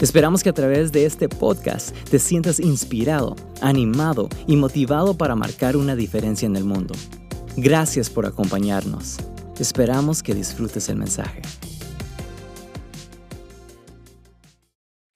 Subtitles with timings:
[0.00, 5.76] Esperamos que a través de este podcast te sientas inspirado, animado y motivado para marcar
[5.76, 6.94] una diferencia en el mundo.
[7.56, 9.18] Gracias por acompañarnos.
[9.58, 11.42] Esperamos que disfrutes el mensaje.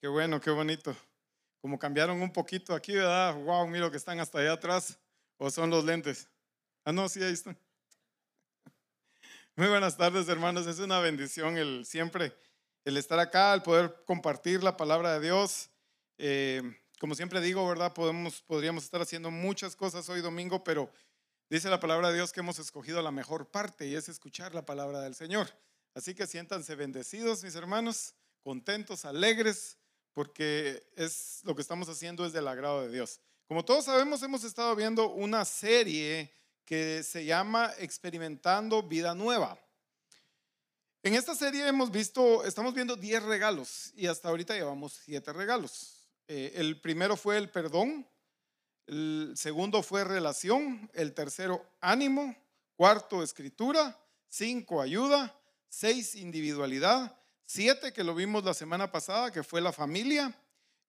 [0.01, 0.95] Qué bueno, qué bonito.
[1.61, 3.35] Como cambiaron un poquito aquí, ¿verdad?
[3.35, 4.97] Wow, miro que están hasta allá atrás.
[5.39, 6.29] ¿O son los lentes?
[6.85, 7.59] Ah, no, sí, ahí están.
[9.57, 10.69] Muy buenas tardes, hermanos.
[10.69, 12.33] Es una bendición el siempre
[12.89, 15.69] el estar acá, el poder compartir la palabra de Dios.
[16.17, 16.63] Eh,
[16.99, 17.93] como siempre digo, ¿verdad?
[17.93, 20.91] Podemos, podríamos estar haciendo muchas cosas hoy domingo, pero
[21.51, 24.65] dice la palabra de Dios que hemos escogido la mejor parte y es escuchar la
[24.65, 25.51] palabra del Señor.
[25.95, 29.77] Así que siéntanse bendecidos, mis hermanos, contentos, alegres,
[30.15, 33.21] porque es lo que estamos haciendo es del agrado de Dios.
[33.49, 36.33] Como todos sabemos, hemos estado viendo una serie
[36.65, 39.59] que se llama Experimentando Vida Nueva.
[41.03, 46.09] En esta serie hemos visto, estamos viendo 10 regalos y hasta ahorita llevamos 7 regalos.
[46.27, 48.07] Eh, el primero fue el perdón,
[48.87, 52.37] el segundo fue relación, el tercero ánimo,
[52.75, 53.97] cuarto escritura,
[54.29, 55.39] cinco ayuda,
[55.69, 60.35] seis individualidad, siete que lo vimos la semana pasada, que fue la familia,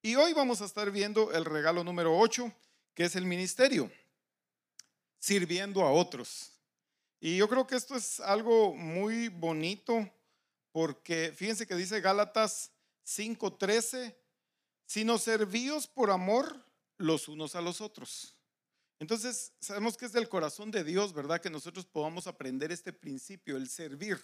[0.02, 2.52] y hoy vamos a estar viendo el regalo número 8,
[2.94, 3.92] que es el ministerio,
[5.20, 6.59] sirviendo a otros.
[7.20, 10.10] Y yo creo que esto es algo muy bonito
[10.72, 12.72] porque fíjense que dice Gálatas
[13.04, 14.16] 5:13,
[14.86, 16.66] sino servíos por amor
[16.98, 18.36] los unos a los otros.
[19.00, 21.42] Entonces, sabemos que es del corazón de Dios, ¿verdad?
[21.42, 24.20] Que nosotros podamos aprender este principio, el servir.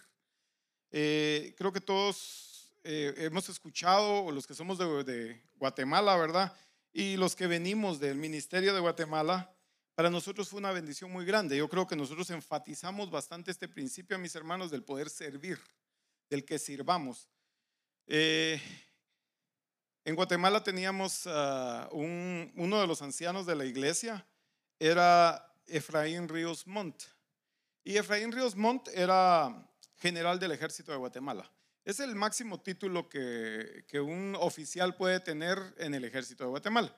[0.91, 6.53] Eh, creo que todos eh, hemos escuchado, o los que somos de, de Guatemala, ¿verdad?
[6.91, 9.54] Y los que venimos del Ministerio de Guatemala,
[9.95, 11.55] para nosotros fue una bendición muy grande.
[11.55, 15.57] Yo creo que nosotros enfatizamos bastante este principio, mis hermanos, del poder servir,
[16.29, 17.29] del que sirvamos.
[18.05, 18.61] Eh,
[20.03, 24.27] en Guatemala teníamos uh, un, uno de los ancianos de la iglesia,
[24.77, 27.03] era Efraín Ríos Montt.
[27.83, 31.49] Y Efraín Ríos Montt era general del ejército de Guatemala.
[31.85, 36.95] Es el máximo título que, que un oficial puede tener en el ejército de Guatemala.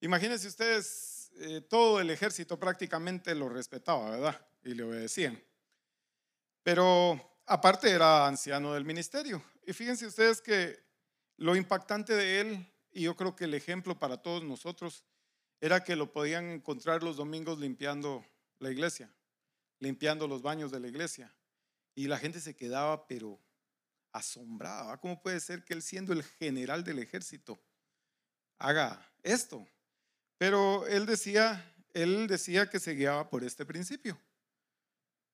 [0.00, 4.46] Imagínense ustedes eh, todo el ejército prácticamente lo respetaba, ¿verdad?
[4.62, 5.42] Y le obedecían.
[6.62, 9.42] Pero aparte era anciano del ministerio.
[9.66, 10.78] Y fíjense ustedes que
[11.36, 15.04] lo impactante de él, y yo creo que el ejemplo para todos nosotros,
[15.60, 18.24] era que lo podían encontrar los domingos limpiando
[18.58, 19.10] la iglesia,
[19.78, 21.34] limpiando los baños de la iglesia.
[21.94, 23.40] Y la gente se quedaba, pero
[24.12, 24.96] asombrada.
[24.98, 27.60] ¿Cómo puede ser que él, siendo el general del ejército,
[28.58, 29.66] haga esto?
[30.44, 34.20] Pero él decía, él decía que se guiaba por este principio.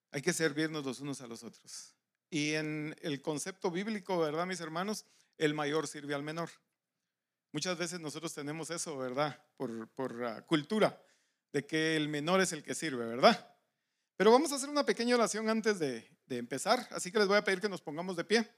[0.09, 1.97] Hay que servirnos los unos a los otros.
[2.29, 5.03] Y en el concepto bíblico, ¿verdad, mis hermanos?
[5.37, 6.49] El mayor sirve al menor.
[7.51, 9.37] Muchas veces nosotros tenemos eso, ¿verdad?
[9.57, 11.03] Por, por cultura,
[11.51, 13.53] de que el menor es el que sirve, ¿verdad?
[14.15, 17.35] Pero vamos a hacer una pequeña oración antes de, de empezar, así que les voy
[17.35, 18.49] a pedir que nos pongamos de pie.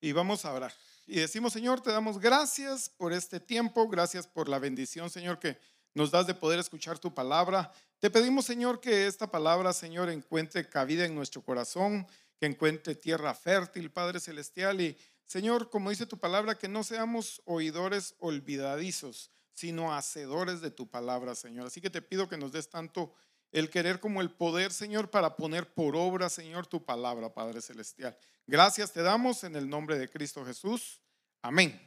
[0.00, 0.72] Y vamos a orar.
[1.06, 5.56] Y decimos, Señor, te damos gracias por este tiempo, gracias por la bendición, Señor, que
[5.94, 7.72] nos das de poder escuchar tu palabra.
[8.00, 12.08] Te pedimos, Señor, que esta palabra, Señor, encuentre cabida en nuestro corazón,
[12.40, 14.80] que encuentre tierra fértil, Padre Celestial.
[14.80, 20.90] Y, Señor, como dice tu palabra, que no seamos oidores olvidadizos, sino hacedores de tu
[20.90, 21.68] palabra, Señor.
[21.68, 23.14] Así que te pido que nos des tanto
[23.52, 28.16] el querer como el poder, Señor, para poner por obra, Señor, tu palabra, Padre Celestial.
[28.46, 31.00] Gracias te damos en el nombre de Cristo Jesús.
[31.42, 31.80] Amén.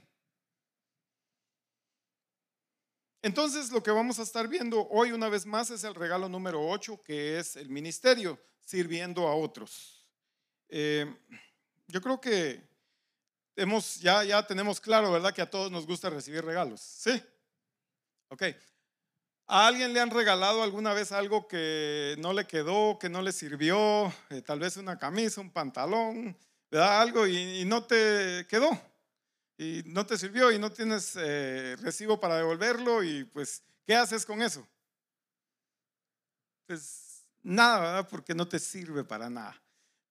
[3.22, 6.66] Entonces, lo que vamos a estar viendo hoy una vez más es el regalo número
[6.66, 10.10] 8, que es el ministerio, sirviendo a otros.
[10.70, 11.06] Eh,
[11.88, 12.62] yo creo que
[13.56, 15.34] hemos, ya, ya tenemos claro, ¿verdad?
[15.34, 16.80] Que a todos nos gusta recibir regalos.
[16.80, 17.22] ¿Sí?
[18.30, 18.44] Ok.
[19.52, 23.32] ¿A alguien le han regalado alguna vez algo que no le quedó, que no le
[23.32, 24.14] sirvió?
[24.30, 26.38] Eh, tal vez una camisa, un pantalón,
[26.70, 28.70] da algo y, no te quedó
[29.58, 34.24] y no te sirvió y no tienes eh, recibo para devolverlo y pues, ¿qué haces
[34.24, 34.68] con eso?
[36.68, 38.08] Pues nada, ¿verdad?
[38.08, 39.60] Porque no te sirve para nada.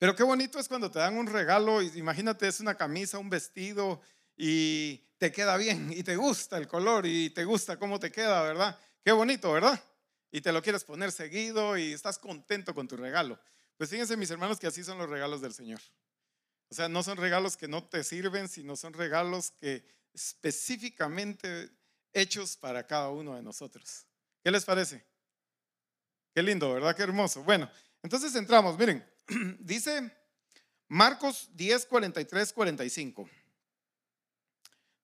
[0.01, 4.01] Pero qué bonito es cuando te dan un regalo, imagínate, es una camisa, un vestido
[4.37, 8.43] y te queda bien y te gusta el color y te gusta cómo te queda,
[8.43, 8.77] ¿verdad?
[9.09, 9.83] Qué bonito, ¿verdad?
[10.31, 13.41] Y te lo quieres poner seguido y estás contento con tu regalo.
[13.79, 15.81] Pues fíjense mis hermanos que así son los regalos del Señor.
[16.69, 19.83] O sea, no son regalos que no te sirven, sino son regalos que
[20.13, 21.71] específicamente
[22.13, 24.05] hechos para cada uno de nosotros.
[24.45, 25.03] ¿Qué les parece?
[26.35, 26.95] Qué lindo, ¿verdad?
[26.95, 27.43] Qué hermoso.
[27.43, 27.71] Bueno,
[28.03, 28.79] entonces entramos.
[28.79, 29.03] Miren,
[29.59, 30.15] dice
[30.87, 33.31] Marcos 10, 43, 45.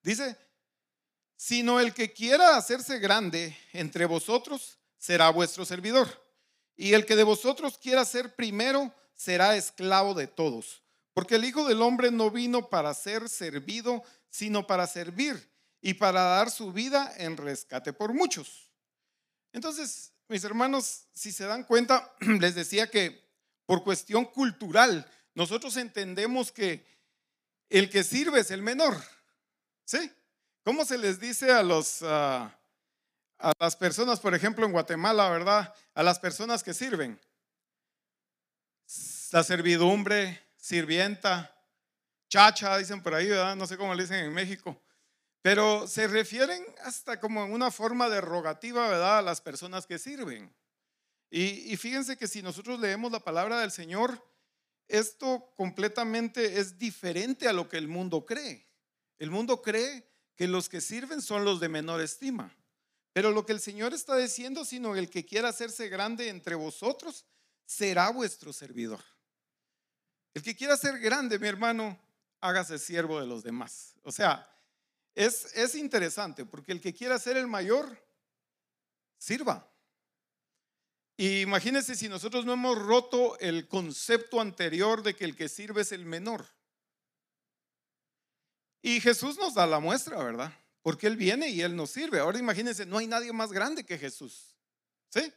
[0.02, 0.36] Dice,
[1.36, 6.22] sino el que quiera hacerse grande entre vosotros será vuestro servidor.
[6.76, 10.82] Y el que de vosotros quiera ser primero será esclavo de todos.
[11.12, 15.50] Porque el Hijo del Hombre no vino para ser servido, sino para servir
[15.80, 18.72] y para dar su vida en rescate por muchos.
[19.52, 23.24] Entonces, mis hermanos, si se dan cuenta, les decía que
[23.66, 26.86] por cuestión cultural, nosotros entendemos que
[27.68, 29.02] el que sirve es el menor.
[29.84, 30.10] ¿Sí?
[30.64, 32.02] ¿Cómo se les dice a los...
[32.02, 32.58] Ah,
[33.38, 35.74] a las personas, por ejemplo, en Guatemala, ¿verdad?
[35.94, 37.20] A las personas que sirven.
[39.32, 41.54] La servidumbre, sirvienta,
[42.28, 43.56] chacha, dicen por ahí, ¿verdad?
[43.56, 44.80] No sé cómo le dicen en México.
[45.42, 49.18] Pero se refieren hasta como en una forma derogativa, ¿verdad?
[49.18, 50.54] A las personas que sirven.
[51.28, 54.24] Y fíjense que si nosotros leemos la palabra del Señor,
[54.86, 58.64] esto completamente es diferente a lo que el mundo cree.
[59.18, 62.54] El mundo cree que los que sirven son los de menor estima.
[63.12, 67.24] Pero lo que el Señor está diciendo, sino el que quiera hacerse grande entre vosotros,
[67.64, 69.00] será vuestro servidor.
[70.34, 71.98] El que quiera ser grande, mi hermano,
[72.40, 73.94] hágase siervo de los demás.
[74.02, 74.50] O sea,
[75.14, 77.96] es, es interesante porque el que quiera ser el mayor,
[79.16, 79.70] sirva.
[81.16, 85.92] Imagínense si nosotros no hemos roto el concepto anterior de que el que sirve es
[85.92, 86.44] el menor.
[88.86, 90.52] Y Jesús nos da la muestra, ¿verdad?
[90.82, 92.18] Porque Él viene y Él nos sirve.
[92.18, 94.54] Ahora imagínense, no hay nadie más grande que Jesús.
[95.08, 95.32] ¿Sí?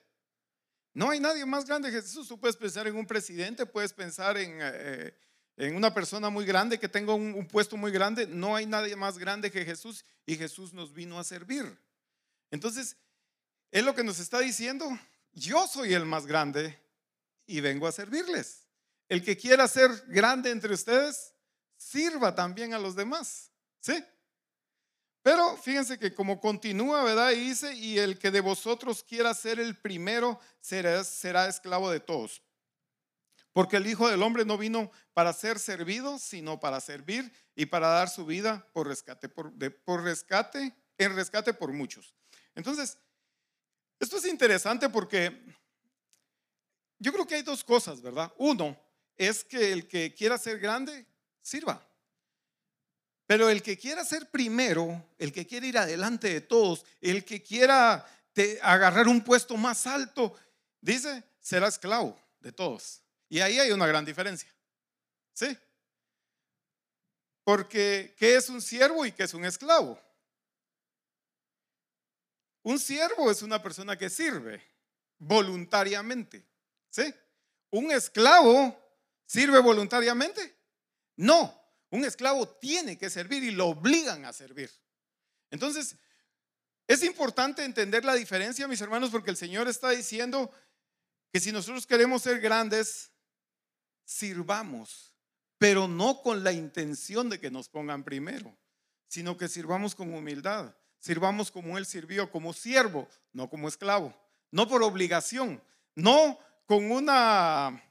[0.94, 2.28] No hay nadie más grande que Jesús.
[2.28, 5.18] Tú puedes pensar en un presidente, puedes pensar en, eh,
[5.56, 8.28] en una persona muy grande que tenga un, un, puesto muy grande.
[8.28, 11.74] No hay nadie más grande que Jesús y Jesús nos vino a servir.
[12.52, 12.98] Entonces,
[13.72, 14.90] Él lo que nos está diciendo,
[15.32, 16.78] yo soy el más grande
[17.46, 18.68] y vengo a servirles.
[19.08, 21.34] El que quiera ser grande entre ustedes,
[21.78, 23.52] sirva también a los demás.
[23.80, 24.04] ¿Sí?
[25.22, 27.32] Pero fíjense que como continúa, ¿verdad?
[27.32, 31.02] Y dice, y el que de vosotros quiera ser el primero será,
[31.48, 32.42] esclavo de todos.
[33.52, 37.88] Porque el Hijo del Hombre no vino para ser servido, sino para servir y para
[37.88, 42.16] dar su vida por rescate, por rescate, en rescate por muchos.
[42.56, 42.98] Entonces,
[44.00, 45.44] esto es interesante porque
[47.00, 48.32] yo creo que hay dos cosas, ¿verdad?
[48.38, 48.80] Uno
[49.18, 51.06] es que el que quiera ser grande,
[51.48, 51.82] sirva.
[53.26, 57.42] Pero el que quiera ser primero, el que quiera ir adelante de todos, el que
[57.42, 58.06] quiera
[58.62, 60.36] agarrar un puesto más alto,
[60.82, 63.02] dice, será esclavo de todos.
[63.30, 64.54] Y ahí hay una gran diferencia.
[65.34, 65.58] ¿Sí?
[67.44, 70.00] Porque, ¿qué es un siervo y qué es un esclavo?
[72.64, 74.62] Un siervo es una persona que sirve
[75.18, 76.46] voluntariamente.
[76.90, 77.14] ¿Sí?
[77.70, 78.78] ¿Un esclavo
[79.26, 80.57] sirve voluntariamente?
[81.18, 84.72] No, un esclavo tiene que servir y lo obligan a servir.
[85.52, 85.98] Entonces,
[86.88, 90.52] es importante entender la diferencia, mis hermanos, porque el Señor está diciendo
[91.34, 93.12] que si nosotros queremos ser grandes,
[94.06, 95.14] sirvamos,
[95.58, 98.58] pero no con la intención de que nos pongan primero,
[99.08, 104.18] sino que sirvamos con humildad, sirvamos como Él sirvió, como siervo, no como esclavo,
[104.52, 105.62] no por obligación,
[105.96, 107.84] no con una,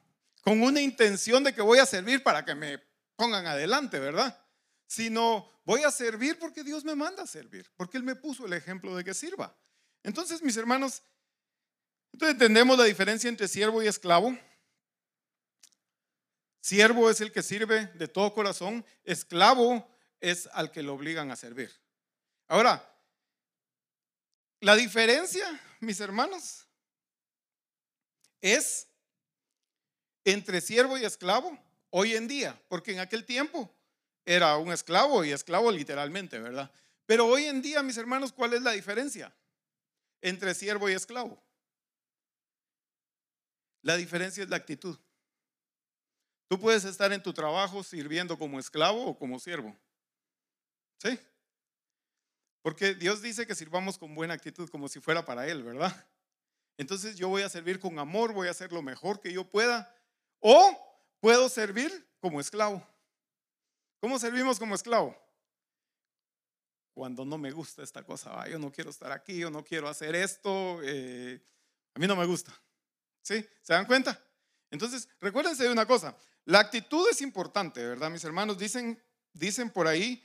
[0.42, 2.85] con una intención de que voy a servir para que me
[3.16, 4.38] pongan adelante, ¿verdad?
[4.86, 8.52] Sino voy a servir porque Dios me manda a servir, porque Él me puso el
[8.52, 9.56] ejemplo de que sirva.
[10.02, 11.02] Entonces, mis hermanos,
[12.12, 14.38] entonces entendemos la diferencia entre siervo y esclavo.
[16.60, 19.88] Siervo es el que sirve de todo corazón, esclavo
[20.20, 21.72] es al que lo obligan a servir.
[22.48, 22.92] Ahora,
[24.60, 26.66] la diferencia, mis hermanos,
[28.40, 28.88] es
[30.24, 31.65] entre siervo y esclavo
[31.98, 33.74] hoy en día, porque en aquel tiempo
[34.26, 36.70] era un esclavo y esclavo literalmente, ¿verdad?
[37.06, 39.34] Pero hoy en día, mis hermanos, ¿cuál es la diferencia
[40.20, 41.42] entre siervo y esclavo?
[43.80, 44.98] La diferencia es la actitud.
[46.48, 49.74] Tú puedes estar en tu trabajo sirviendo como esclavo o como siervo.
[50.98, 51.18] ¿Sí?
[52.60, 56.06] Porque Dios dice que sirvamos con buena actitud, como si fuera para Él, ¿verdad?
[56.76, 59.94] Entonces yo voy a servir con amor, voy a hacer lo mejor que yo pueda.
[60.40, 60.86] O
[61.20, 62.86] puedo servir como esclavo.
[64.00, 65.16] ¿Cómo servimos como esclavo?
[66.94, 70.14] Cuando no me gusta esta cosa, yo no quiero estar aquí, yo no quiero hacer
[70.14, 71.42] esto, eh,
[71.94, 72.52] A mí no me gusta.
[73.22, 73.46] ¿Sí?
[73.62, 74.22] ¿Se dan cuenta?
[74.70, 76.16] Entonces, recuérdense de una cosa.
[76.44, 78.10] La actitud es importante, ¿verdad?
[78.10, 80.22] Mis hermanos dicen, dicen por ahí,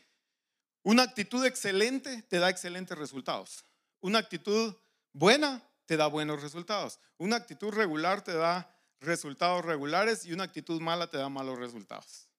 [0.83, 3.65] una actitud excelente te da excelentes resultados.
[3.99, 4.75] Una actitud
[5.13, 6.99] buena te da buenos resultados.
[7.17, 8.70] Una actitud regular te da
[9.01, 12.29] resultados regulares y una actitud mala te da malos resultados.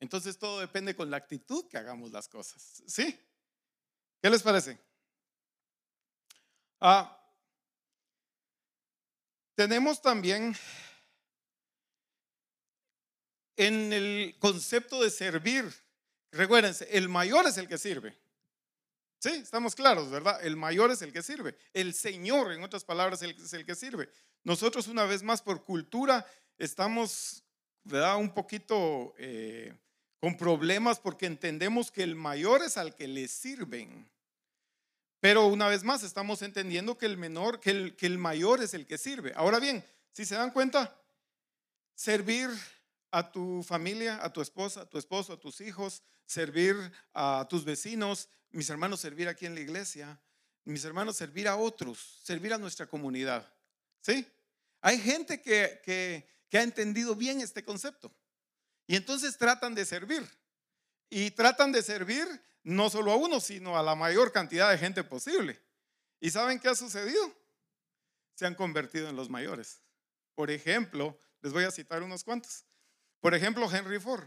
[0.00, 2.82] Entonces todo depende con la actitud que hagamos las cosas.
[2.86, 3.18] ¿Sí?
[4.20, 4.78] ¿Qué les parece?
[6.80, 7.18] Ah,
[9.54, 10.56] tenemos también
[13.56, 15.72] en el concepto de servir,
[16.30, 18.21] recuérdense, el mayor es el que sirve.
[19.22, 20.44] Sí, estamos claros, ¿verdad?
[20.44, 21.56] El mayor es el que sirve.
[21.72, 24.10] El Señor, en otras palabras, es el que sirve.
[24.42, 26.26] Nosotros, una vez más, por cultura,
[26.58, 27.44] estamos,
[27.84, 28.16] ¿verdad?
[28.16, 29.78] Un poquito eh,
[30.18, 34.10] con problemas porque entendemos que el mayor es al que le sirven.
[35.20, 38.74] Pero una vez más, estamos entendiendo que el menor, que el, que el mayor es
[38.74, 39.32] el que sirve.
[39.36, 41.00] Ahora bien, si se dan cuenta,
[41.94, 42.50] servir
[43.12, 46.74] a tu familia, a tu esposa, a tu esposo, a tus hijos, servir
[47.14, 50.20] a tus vecinos, mis hermanos, servir aquí en la iglesia,
[50.64, 53.52] mis hermanos, servir a otros, servir a nuestra comunidad.
[54.00, 54.26] ¿Sí?
[54.80, 58.12] Hay gente que, que, ha entendido bien este concepto
[58.86, 60.28] y entonces tratan de servir.
[61.08, 62.26] Y tratan de servir
[62.62, 65.60] no solo a uno, sino a la mayor cantidad de gente posible.
[66.20, 67.34] ¿Y saben qué ha sucedido?
[68.34, 69.82] Se han convertido en los mayores.
[70.34, 72.64] Por ejemplo, les voy a citar unos cuantos.
[73.20, 74.26] Por ejemplo, Henry Ford.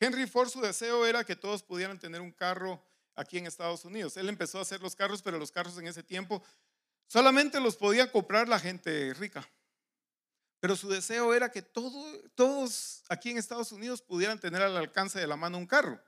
[0.00, 2.82] Henry Ford, su deseo era que todos pudieran tener un carro
[3.14, 4.16] aquí en Estados Unidos.
[4.16, 6.42] Él empezó a hacer los carros, pero los carros en ese tiempo
[7.06, 9.48] solamente los podía comprar la gente rica.
[10.60, 15.26] Pero su deseo era que todos aquí en Estados Unidos pudieran tener al alcance de
[15.26, 16.00] la mano un carro.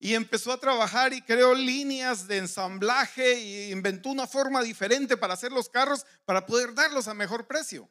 [0.00, 5.34] Y empezó a trabajar y creó líneas de ensamblaje e inventó una forma diferente para
[5.34, 7.90] hacer los carros para poder darlos a mejor precio.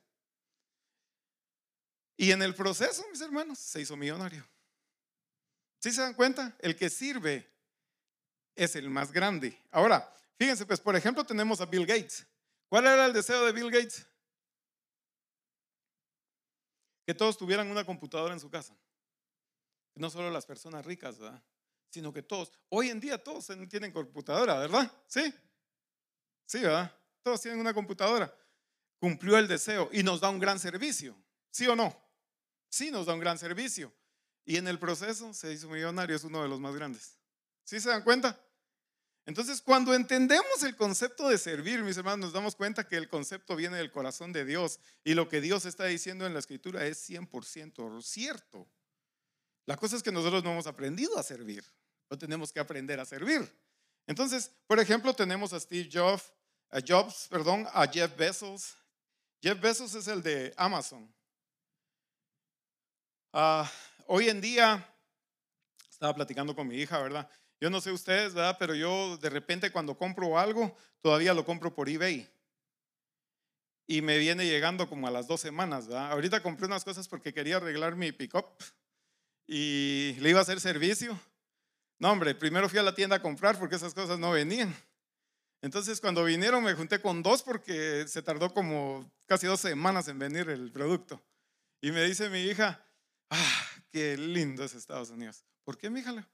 [2.16, 4.48] Y en el proceso, mis hermanos, se hizo millonario.
[5.88, 6.53] ¿Sí se dan cuenta?
[6.60, 7.50] El que sirve
[8.53, 9.58] es el más grande.
[9.72, 12.27] Ahora, fíjense, pues por ejemplo tenemos a Bill Gates.
[12.67, 14.06] ¿Cuál era el deseo de Bill Gates?
[17.06, 18.75] Que todos tuvieran una computadora en su casa.
[19.96, 21.41] No solo las personas ricas, ¿verdad?
[21.89, 24.91] Sino que todos, hoy en día todos tienen computadora, ¿verdad?
[25.08, 25.34] Sí.
[26.48, 26.94] Sí, ¿verdad?
[27.22, 28.38] Todos tienen una computadora.
[29.00, 31.15] Cumplió el deseo y nos da un gran servicio.
[31.50, 31.98] ¿Sí o no?
[32.67, 33.94] Sí, nos da un gran servicio.
[34.48, 37.18] Y en el proceso se hizo millonario, es uno de los más grandes.
[37.66, 38.39] ¿Sí se dan cuenta?
[39.25, 43.58] Entonces, cuando entendemos el concepto de servir, mis hermanos, nos damos cuenta que el concepto
[43.58, 47.10] viene del corazón de Dios y lo que Dios está diciendo en la escritura es
[47.10, 48.66] 100% cierto.
[49.66, 51.66] La cosa es que nosotros no hemos aprendido a servir,
[52.10, 53.54] no tenemos que aprender a servir.
[54.08, 56.32] Entonces, por ejemplo, tenemos a Steve Jobs,
[56.70, 58.77] a Jobs, perdón, a Jeff Bezos.
[59.42, 61.13] Jeff Bezos es el de Amazon.
[63.34, 63.66] Uh,
[64.08, 64.94] hoy en día,
[65.90, 67.30] estaba platicando con mi hija, ¿verdad?
[67.60, 68.58] Yo no sé ustedes, ¿verdad?
[68.60, 72.30] Pero yo de repente cuando compro algo, todavía lo compro por eBay.
[73.88, 76.12] Y me viene llegando como a las dos semanas, ¿verdad?
[76.12, 78.46] Ahorita compré unas cosas porque quería arreglar mi pickup
[79.48, 81.20] y le iba a hacer servicio.
[82.00, 84.76] No, hombre, primero fui a la tienda a comprar porque esas cosas no venían.
[85.62, 90.20] Entonces cuando vinieron me junté con dos porque se tardó como casi dos semanas en
[90.20, 91.24] venir el producto.
[91.82, 92.86] Y me dice mi hija,
[93.30, 95.44] ah, qué lindo es Estados Unidos.
[95.63, 96.27] ¿Por qué, hija?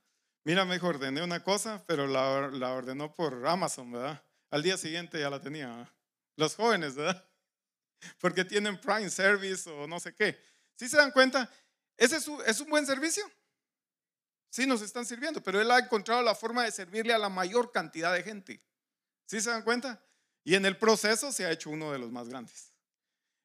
[0.44, 4.24] Mira, me ordené una cosa, pero la, la, ordenó por Amazon, ¿verdad?
[4.52, 5.92] Al día siguiente ya la tenía.
[6.36, 7.26] Los jóvenes, ¿verdad?
[8.20, 10.38] Porque tienen Prime Service o no sé qué.
[10.76, 11.50] ¿Sí se dan cuenta?
[11.96, 13.24] ¿Ese es, es un buen servicio?
[14.50, 17.72] Sí, nos están sirviendo, pero él ha encontrado la forma de servirle a la mayor
[17.72, 18.64] cantidad de gente.
[19.26, 20.04] ¿Sí se dan cuenta?
[20.44, 22.72] Y en el proceso se ha hecho uno de los más grandes.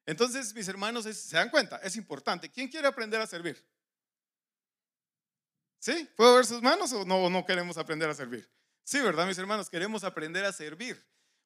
[0.05, 1.77] Entonces, mis hermanos, ¿se dan cuenta?
[1.77, 2.51] Es importante.
[2.51, 3.63] ¿Quién quiere aprender a servir?
[5.79, 6.09] ¿Sí?
[6.15, 8.47] ¿Puedo ver sus manos o no, no queremos aprender a servir?
[8.83, 9.69] Sí, ¿verdad, mis hermanos?
[9.69, 11.01] Queremos aprender a servir.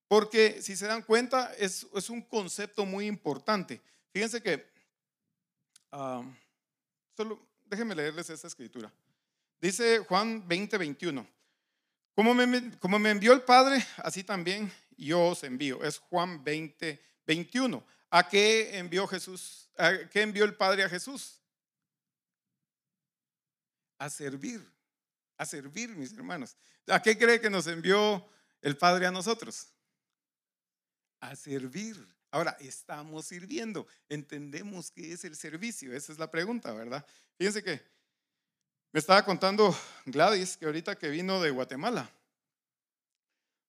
[0.08, 3.82] Porque si se dan cuenta, es, un concepto muy importante.
[4.12, 4.66] Fíjense que,
[7.16, 8.92] solo déjenme leerles esta escritura.
[9.60, 11.28] Dice Juan 20, 21.
[12.16, 15.84] Como me, como me envió el Padre, así también yo os envío.
[15.84, 17.84] Es Juan 20, 21.
[18.10, 19.70] ¿A qué envió Jesús?
[19.78, 21.42] ¿A qué envió el Padre a Jesús?
[24.04, 24.62] A servir,
[25.38, 26.58] a servir, mis hermanos.
[26.88, 28.30] ¿A qué cree que nos envió
[28.62, 29.70] el Padre a nosotros?
[31.22, 31.96] A servir.
[32.30, 33.88] Ahora, estamos sirviendo.
[34.10, 35.96] Entendemos qué es el servicio.
[35.96, 37.06] Esa es la pregunta, ¿verdad?
[37.38, 37.82] Fíjense que
[38.92, 39.74] me estaba contando
[40.06, 42.12] Gladys que ahorita que vino de Guatemala.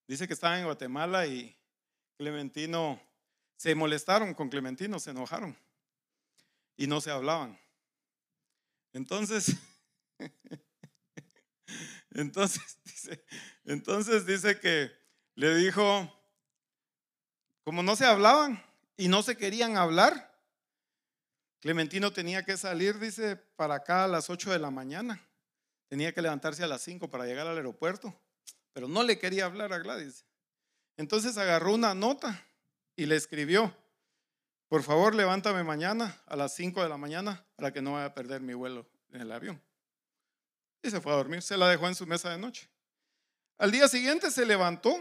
[0.09, 1.57] Dice que estaba en Guatemala y
[2.17, 3.01] Clementino,
[3.57, 5.57] se molestaron con Clementino, se enojaron
[6.77, 7.57] y no se hablaban.
[8.93, 9.55] Entonces,
[12.11, 13.25] entonces dice,
[13.65, 14.91] entonces dice que
[15.35, 16.11] le dijo,
[17.65, 18.63] como no se hablaban
[18.97, 20.35] y no se querían hablar,
[21.65, 25.27] Clementino tenía que salir, dice, para acá a las 8 de la mañana.
[25.89, 28.15] Tenía que levantarse a las 5 para llegar al aeropuerto,
[28.75, 30.27] pero no le quería hablar a Gladys.
[30.99, 32.47] Entonces agarró una nota
[32.97, 33.75] y le escribió,
[34.69, 38.15] por favor levántame mañana a las 5 de la mañana para que no vaya a
[38.15, 39.63] perder mi vuelo en el avión.
[40.85, 42.69] Y se fue a dormir, se la dejó en su mesa de noche.
[43.57, 44.95] Al día siguiente se levantó,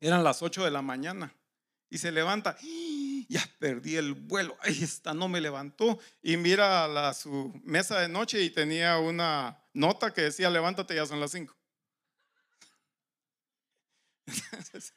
[0.00, 1.34] eran las 8 de la mañana,
[1.90, 2.56] y se levanta,
[3.28, 5.98] ya perdí el vuelo, ahí está, no me levantó.
[6.22, 11.04] Y mira a su mesa de noche y tenía una nota que decía, levántate, ya
[11.04, 11.54] son las 5.
[14.52, 14.94] Entonces,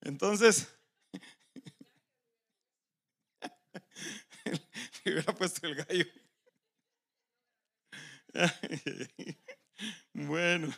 [0.00, 0.68] entonces
[5.04, 6.04] le hubiera puesto el gallo.
[10.12, 10.72] Bueno,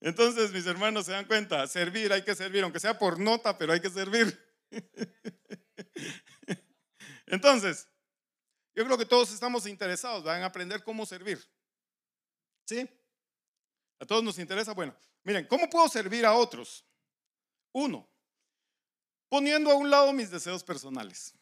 [0.00, 3.72] entonces mis hermanos se dan cuenta, servir, hay que servir, aunque sea por nota, pero
[3.72, 4.36] hay que servir.
[7.26, 7.88] Entonces,
[8.74, 11.40] yo creo que todos estamos interesados en aprender cómo servir.
[12.66, 12.88] ¿Sí?
[13.98, 14.72] A todos nos interesa.
[14.72, 16.84] Bueno, miren, ¿cómo puedo servir a otros?
[17.72, 18.08] Uno,
[19.28, 21.34] poniendo a un lado mis deseos personales.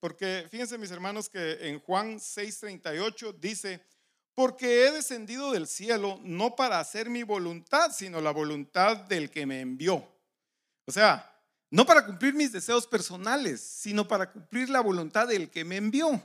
[0.00, 3.84] Porque fíjense mis hermanos que en Juan 6:38 dice,
[4.34, 9.46] porque he descendido del cielo no para hacer mi voluntad, sino la voluntad del que
[9.46, 10.08] me envió.
[10.86, 11.28] O sea,
[11.70, 16.22] no para cumplir mis deseos personales, sino para cumplir la voluntad del que me envió.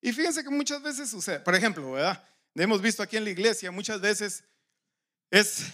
[0.00, 2.22] Y fíjense que muchas veces sucede, por ejemplo, ¿verdad?
[2.54, 4.44] Hemos visto aquí en la iglesia, muchas veces
[5.30, 5.66] es,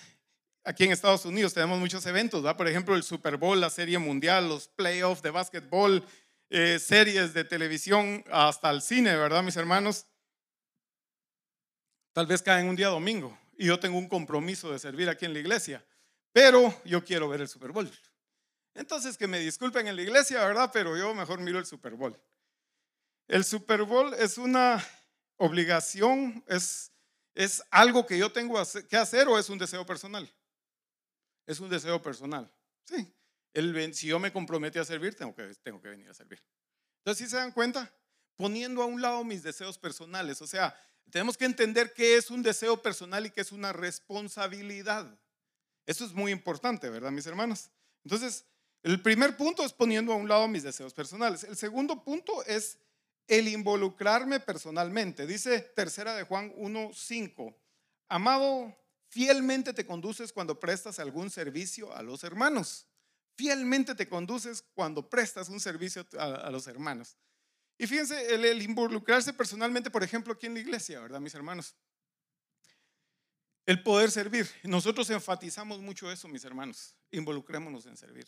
[0.64, 2.56] aquí en Estados Unidos tenemos muchos eventos, ¿verdad?
[2.56, 6.04] Por ejemplo, el Super Bowl, la Serie Mundial, los playoffs de básquetbol,
[6.50, 10.06] eh, series de televisión, hasta el cine, ¿verdad, mis hermanos?
[12.12, 15.32] Tal vez caen un día domingo y yo tengo un compromiso de servir aquí en
[15.32, 15.84] la iglesia,
[16.32, 17.90] pero yo quiero ver el Super Bowl.
[18.74, 20.70] Entonces que me disculpen en la iglesia, ¿verdad?
[20.72, 22.18] Pero yo mejor miro el Super Bowl.
[23.28, 24.84] El Super Bowl es una
[25.36, 26.92] obligación, es,
[27.34, 30.30] es algo que yo tengo que hacer o es un deseo personal.
[31.46, 32.52] Es un deseo personal.
[32.84, 33.12] Sí.
[33.54, 36.42] El, si yo me comprometo a servir, tengo que, tengo que venir a servir.
[36.98, 37.92] Entonces, si se dan cuenta,
[38.36, 40.74] poniendo a un lado mis deseos personales, o sea,
[41.10, 45.18] tenemos que entender qué es un deseo personal y qué es una responsabilidad.
[45.86, 47.70] Eso es muy importante, ¿verdad, mis hermanos?
[48.04, 48.44] Entonces,
[48.82, 51.44] el primer punto es poniendo a un lado mis deseos personales.
[51.44, 52.78] El segundo punto es
[53.28, 55.26] el involucrarme personalmente.
[55.26, 57.54] Dice tercera de Juan 1.5.
[58.08, 58.76] Amado,
[59.08, 62.86] fielmente te conduces cuando prestas algún servicio a los hermanos.
[63.36, 67.16] Fielmente te conduces cuando prestas un servicio a, los hermanos.
[67.78, 71.74] Y fíjense, el, involucrarse personalmente, por ejemplo, aquí en la iglesia, ¿verdad, mis hermanos?
[73.64, 74.48] El poder servir.
[74.64, 76.96] Nosotros enfatizamos mucho eso, mis hermanos.
[77.10, 78.26] Involucrémonos en servir.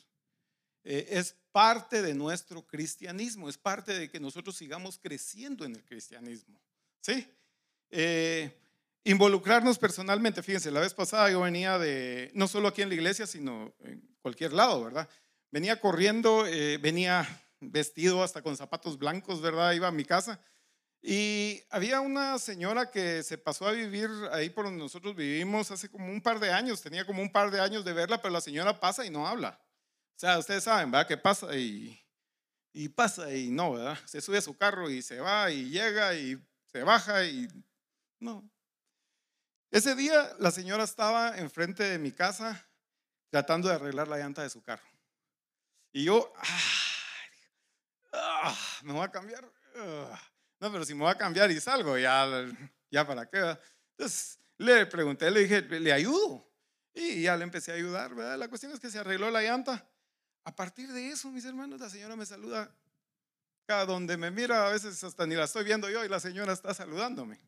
[0.85, 5.85] Eh, es parte de nuestro cristianismo, es parte de que nosotros sigamos creciendo en el
[5.85, 6.61] cristianismo.
[7.01, 7.27] ¿Sí?
[7.91, 8.53] Eh,
[9.05, 13.27] involucrarnos personalmente, fíjense, la vez pasada yo venía de, no solo aquí en la iglesia,
[13.27, 15.09] sino en cualquier lado, ¿verdad?
[15.51, 17.27] Venía corriendo, eh, venía
[17.71, 19.73] vestido hasta con zapatos blancos, ¿verdad?
[19.73, 20.41] Iba a mi casa.
[21.07, 25.91] Y había una señora que se pasó a vivir ahí por donde nosotros vivimos hace
[25.91, 28.41] como un par de años, tenía como un par de años de verla, pero la
[28.41, 29.61] señora pasa y no habla.
[30.17, 31.07] O sea, ustedes saben, ¿verdad?
[31.07, 32.03] Que pasa y,
[32.95, 33.99] pasa y no, ¿verdad?
[34.07, 37.49] Se sube a su carro y se va y llega y se baja y
[38.19, 38.49] no.
[39.71, 42.67] Ese día la señora estaba enfrente de mi casa
[43.29, 44.89] tratando de arreglar la llanta de su carro.
[45.93, 46.84] Y yo, ah,
[48.83, 49.45] me voy a cambiar.
[49.77, 50.21] Ah,
[50.61, 52.27] no, pero si me voy a cambiar y salgo, ya,
[52.91, 53.59] ya para qué.
[53.91, 56.49] Entonces le pregunté, le dije, ¿le ayudo?
[56.95, 58.39] Y ya le empecé a ayudar, ¿verdad?
[58.39, 59.89] La cuestión es que se arregló la llanta.
[60.45, 62.73] A partir de eso, mis hermanos, la señora me saluda.
[63.67, 66.53] Cada donde me mira, a veces hasta ni la estoy viendo yo y la señora
[66.53, 67.41] está saludándome.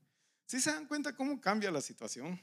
[0.46, 2.40] ¿Sí se dan cuenta cómo cambia la situación?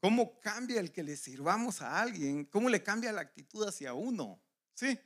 [0.00, 2.44] ¿Cómo cambia el que le sirvamos a alguien?
[2.46, 4.40] ¿Cómo le cambia la actitud hacia uno?
[4.74, 4.98] ¿Sí?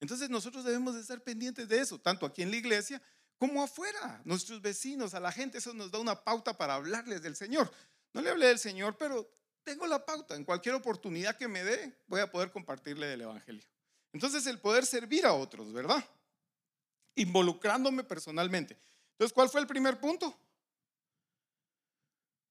[0.00, 3.02] Entonces nosotros debemos de estar pendientes de eso, tanto aquí en la iglesia
[3.38, 7.36] como afuera, nuestros vecinos, a la gente, eso nos da una pauta para hablarles del
[7.36, 7.72] Señor.
[8.12, 9.30] No le hablé del Señor, pero
[9.62, 10.34] tengo la pauta.
[10.34, 13.64] En cualquier oportunidad que me dé, voy a poder compartirle del Evangelio.
[14.12, 16.04] Entonces el poder servir a otros, ¿verdad?
[17.14, 18.76] Involucrándome personalmente.
[19.12, 20.36] Entonces, ¿cuál fue el primer punto?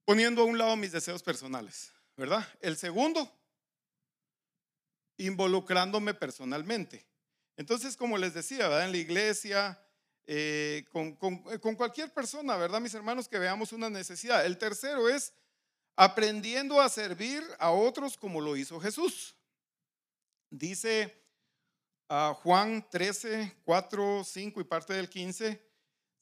[0.06, 2.48] Poniendo a un lado mis deseos personales, ¿verdad?
[2.62, 3.30] El segundo,
[5.18, 7.06] involucrándome personalmente.
[7.58, 8.86] Entonces, como les decía, ¿verdad?
[8.86, 9.84] en la iglesia,
[10.28, 13.28] eh, con, con, cualquier persona, ¿verdad, mis hermanos?
[13.28, 14.46] Que veamos una necesidad.
[14.46, 15.34] El tercero es
[15.96, 19.36] aprendiendo a servir a otros como lo hizo Jesús.
[20.50, 21.24] Dice
[22.08, 25.62] a Juan 13, 4, 5 y parte del 15,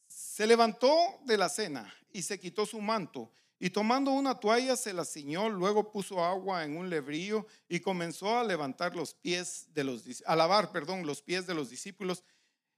[0.08, 3.32] se levantó de la cena y se quitó su manto
[3.66, 8.38] y tomando una toalla se la ciñó, luego puso agua en un lebrillo y comenzó
[8.38, 12.24] a levantar los pies de los a lavar, perdón, los pies de los discípulos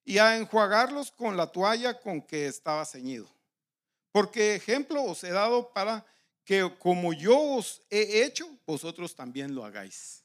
[0.06, 3.30] y a enjuagarlos con la toalla con que estaba ceñido.
[4.14, 6.06] Porque ejemplo os he dado para
[6.46, 10.24] que como yo os he hecho, vosotros también lo hagáis.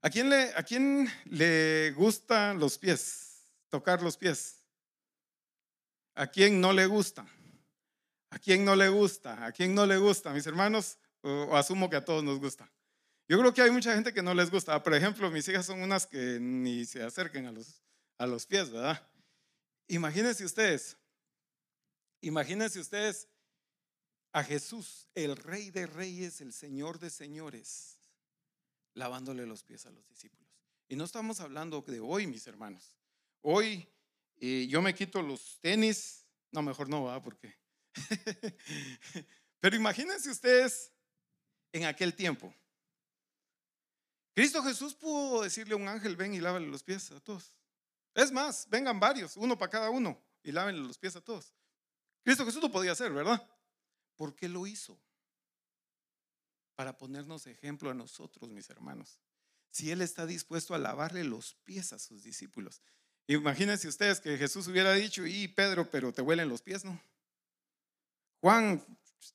[0.00, 3.42] ¿A quién le, a quién le gustan los pies?
[3.68, 4.56] Tocar los pies.
[6.14, 7.26] ¿A quién no le gusta?
[8.36, 9.46] ¿A quién no le gusta?
[9.46, 10.30] ¿A quién no le gusta?
[10.30, 12.70] Mis hermanos, o, asumo que a todos nos gusta.
[13.26, 14.82] Yo creo que hay mucha gente que no les gusta.
[14.82, 17.80] Por ejemplo, mis hijas son unas que ni se acerquen a los,
[18.18, 19.10] a los pies, ¿verdad?
[19.88, 20.98] Imagínense ustedes,
[22.20, 23.26] imagínense ustedes
[24.32, 27.96] a Jesús, el rey de reyes, el señor de señores,
[28.92, 30.52] lavándole los pies a los discípulos.
[30.88, 32.98] Y no estamos hablando de hoy, mis hermanos.
[33.40, 33.88] Hoy
[34.36, 37.22] eh, yo me quito los tenis, no, mejor no, ¿verdad?
[37.22, 37.65] Porque
[39.60, 40.92] Pero imagínense ustedes
[41.72, 42.54] en aquel tiempo.
[44.34, 47.54] Cristo Jesús pudo decirle a un ángel, ven y lávale los pies a todos.
[48.14, 51.54] Es más, vengan varios, uno para cada uno, y lávenle los pies a todos.
[52.22, 53.46] Cristo Jesús lo podía hacer, ¿verdad?
[54.16, 54.98] ¿Por qué lo hizo?
[56.74, 59.20] Para ponernos ejemplo a nosotros, mis hermanos.
[59.70, 62.82] Si Él está dispuesto a lavarle los pies a sus discípulos.
[63.26, 67.00] Imagínense ustedes que Jesús hubiera dicho, y Pedro, pero te huelen los pies, ¿no?
[68.46, 68.80] Juan,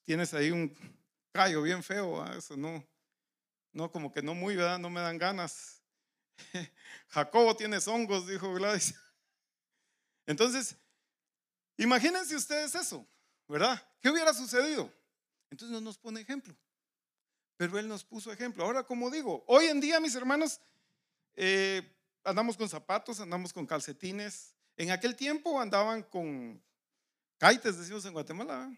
[0.05, 0.73] tienes ahí un
[1.33, 2.81] callo bien feo, eso no,
[3.73, 4.79] no, como que no muy, ¿verdad?
[4.79, 5.83] No me dan ganas.
[7.09, 8.95] Jacobo tienes hongos, dijo Gladys.
[10.25, 10.77] Entonces,
[11.75, 13.05] imagínense ustedes eso,
[13.49, 13.85] ¿verdad?
[13.99, 14.89] ¿Qué hubiera sucedido?
[15.49, 16.55] Entonces no nos pone ejemplo.
[17.57, 18.63] Pero Él nos puso ejemplo.
[18.63, 20.61] Ahora, como digo, hoy en día, mis hermanos,
[21.35, 24.55] eh, andamos con zapatos, andamos con calcetines.
[24.77, 26.63] En aquel tiempo andaban con
[27.37, 28.73] caites, decimos en Guatemala.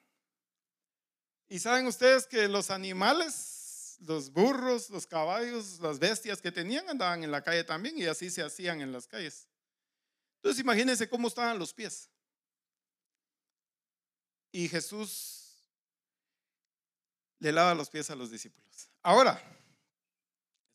[1.53, 7.23] Y saben ustedes que los animales, los burros, los caballos, las bestias que tenían andaban
[7.23, 9.47] en la calle también y así se hacían en las calles.
[10.37, 12.09] Entonces imagínense cómo estaban los pies.
[14.51, 15.63] Y Jesús
[17.37, 18.89] le lava los pies a los discípulos.
[19.03, 19.33] Ahora,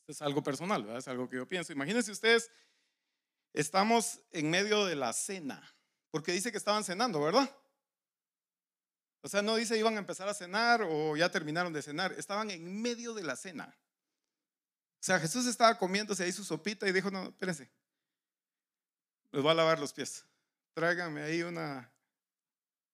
[0.03, 1.73] esto es algo personal, es algo que yo pienso.
[1.73, 2.53] Imagínense ustedes,
[3.53, 5.61] estamos en medio de la cena,
[6.13, 7.53] porque dice que estaban cenando, ¿verdad?
[9.23, 12.51] O sea, no dice iban a empezar a cenar o ya terminaron de cenar, estaban
[12.51, 13.77] en medio de la cena.
[15.01, 17.71] O sea, Jesús estaba comiéndose ahí su sopita y dijo, no, espérense,
[19.31, 20.25] les voy a lavar los pies.
[20.75, 21.93] Tráiganme ahí una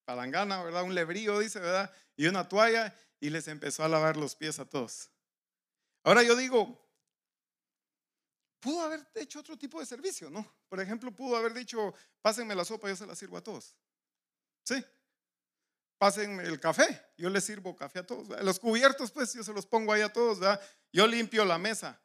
[0.04, 0.84] palangana, ¿verdad?
[0.84, 1.92] Un lebrío, dice, ¿verdad?
[2.16, 5.10] Y una toalla y les empezó a lavar los pies a todos.
[6.02, 6.84] Ahora yo digo,
[8.60, 10.46] pudo haber hecho otro tipo de servicio, ¿no?
[10.68, 13.76] Por ejemplo, pudo haber dicho, pásenme la sopa, yo se la sirvo a todos.
[14.62, 14.84] ¿Sí?
[15.98, 18.28] Pasen el café, yo les sirvo café a todos.
[18.42, 20.60] Los cubiertos, pues yo se los pongo ahí a todos, ¿verdad?
[20.92, 22.00] Yo limpio la mesa.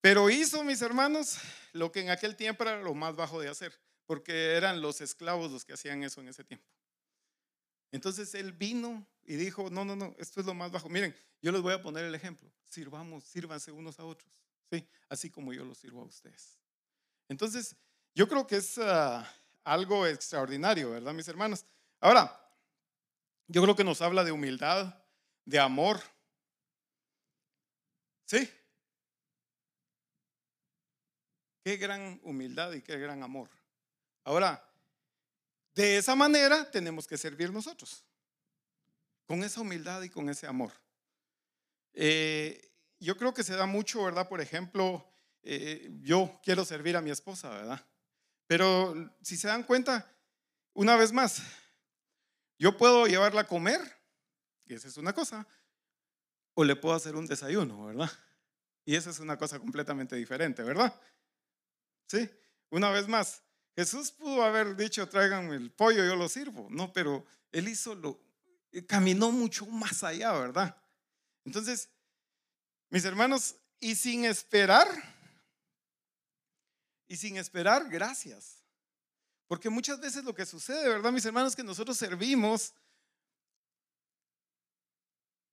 [0.00, 1.38] Pero hizo, mis hermanos,
[1.72, 5.50] lo que en aquel tiempo era lo más bajo de hacer, porque eran los esclavos
[5.50, 6.66] los que hacían eso en ese tiempo.
[7.90, 10.88] Entonces él vino y dijo, no, no, no, esto es lo más bajo.
[10.88, 12.50] Miren, yo les voy a poner el ejemplo.
[12.66, 14.32] Sirvamos, sírvanse unos a otros,
[14.70, 14.86] ¿sí?
[15.08, 16.58] Así como yo los sirvo a ustedes.
[17.28, 17.76] Entonces,
[18.14, 19.30] yo creo que es ah,
[19.64, 21.64] algo extraordinario, ¿verdad, mis hermanos?
[22.00, 22.47] Ahora,
[23.48, 24.94] yo creo que nos habla de humildad,
[25.44, 26.00] de amor.
[28.26, 28.48] ¿Sí?
[31.64, 33.50] Qué gran humildad y qué gran amor.
[34.24, 34.62] Ahora,
[35.74, 38.04] de esa manera tenemos que servir nosotros,
[39.26, 40.72] con esa humildad y con ese amor.
[41.94, 44.28] Eh, yo creo que se da mucho, ¿verdad?
[44.28, 45.10] Por ejemplo,
[45.42, 47.86] eh, yo quiero servir a mi esposa, ¿verdad?
[48.46, 50.10] Pero si se dan cuenta,
[50.74, 51.42] una vez más,
[52.58, 53.80] yo puedo llevarla a comer,
[54.66, 55.46] y esa es una cosa,
[56.54, 58.10] o le puedo hacer un desayuno, ¿verdad?
[58.84, 60.98] Y esa es una cosa completamente diferente, ¿verdad?
[62.06, 62.28] Sí,
[62.70, 63.42] una vez más,
[63.76, 68.20] Jesús pudo haber dicho, tráiganme el pollo, yo lo sirvo, no, pero él hizo lo,
[68.72, 70.76] eh, caminó mucho más allá, ¿verdad?
[71.44, 71.88] Entonces,
[72.90, 74.88] mis hermanos, y sin esperar,
[77.06, 78.64] y sin esperar, gracias.
[79.48, 81.56] Porque muchas veces lo que sucede, ¿verdad, mis hermanos?
[81.56, 82.74] Que nosotros servimos,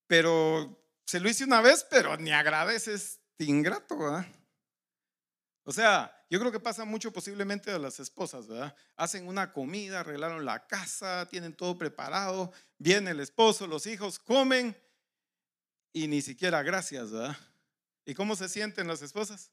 [0.05, 4.25] pero se lo hice una vez, pero ni agradeces, ingrato, ¿verdad?
[5.63, 8.75] O sea, yo creo que pasa mucho posiblemente a las esposas, ¿verdad?
[8.97, 14.77] Hacen una comida, arreglaron la casa, tienen todo preparado, viene el esposo, los hijos, comen
[15.93, 17.37] y ni siquiera gracias, ¿verdad?
[18.05, 19.51] ¿Y cómo se sienten las esposas?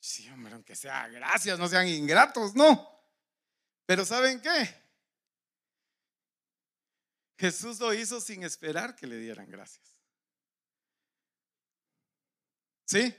[0.00, 2.88] Sí, hombre, aunque sea gracias, no sean ingratos, no.
[3.84, 4.80] Pero ¿saben qué?
[7.38, 9.96] Jesús lo hizo sin esperar que le dieran gracias.
[12.86, 13.14] ¿Sí?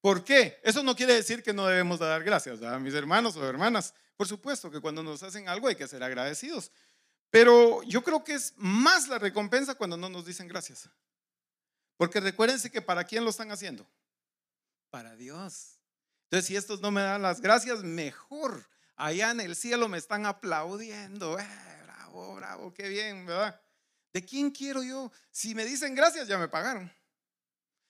[0.00, 0.60] ¿Por qué?
[0.62, 3.94] Eso no quiere decir que no debemos dar gracias a mis hermanos o hermanas.
[4.16, 6.70] Por supuesto que cuando nos hacen algo hay que ser agradecidos.
[7.30, 10.88] Pero yo creo que es más la recompensa cuando no nos dicen gracias.
[11.96, 13.86] Porque recuérdense que para quién lo están haciendo?
[14.90, 15.75] Para Dios.
[16.26, 18.68] Entonces, si estos no me dan las gracias, mejor.
[18.96, 21.38] Allá en el cielo me están aplaudiendo.
[21.38, 21.46] Eh,
[21.84, 23.60] bravo, bravo, qué bien, ¿verdad?
[24.12, 25.12] ¿De quién quiero yo?
[25.30, 26.90] Si me dicen gracias, ya me pagaron.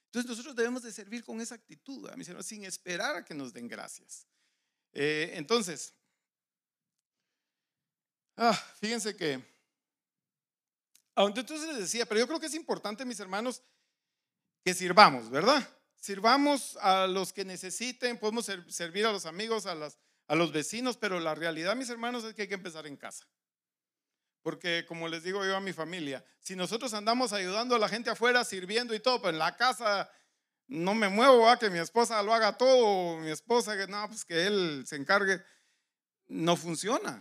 [0.07, 3.53] Entonces nosotros debemos de servir con esa actitud, mis hermanos, sin esperar a que nos
[3.53, 4.27] den gracias.
[4.93, 5.95] Eh, entonces,
[8.37, 9.45] ah, fíjense que,
[11.17, 13.63] entonces les decía, pero yo creo que es importante, mis hermanos,
[14.65, 15.69] que sirvamos, ¿verdad?
[16.07, 19.75] Sirvamos a los que necesiten, podemos servir a los amigos, a,
[20.37, 23.27] los vecinos, pero la realidad, mis hermanos, es que hay que empezar en casa.
[24.41, 28.09] Porque como les digo yo a mi familia, si nosotros andamos ayudando a la gente
[28.09, 30.09] afuera, sirviendo y todo, pero en la casa
[30.69, 34.25] no me muevo a que mi esposa lo haga todo, mi esposa que no, pues
[34.25, 35.43] que él se encargue,
[36.29, 37.21] no funciona.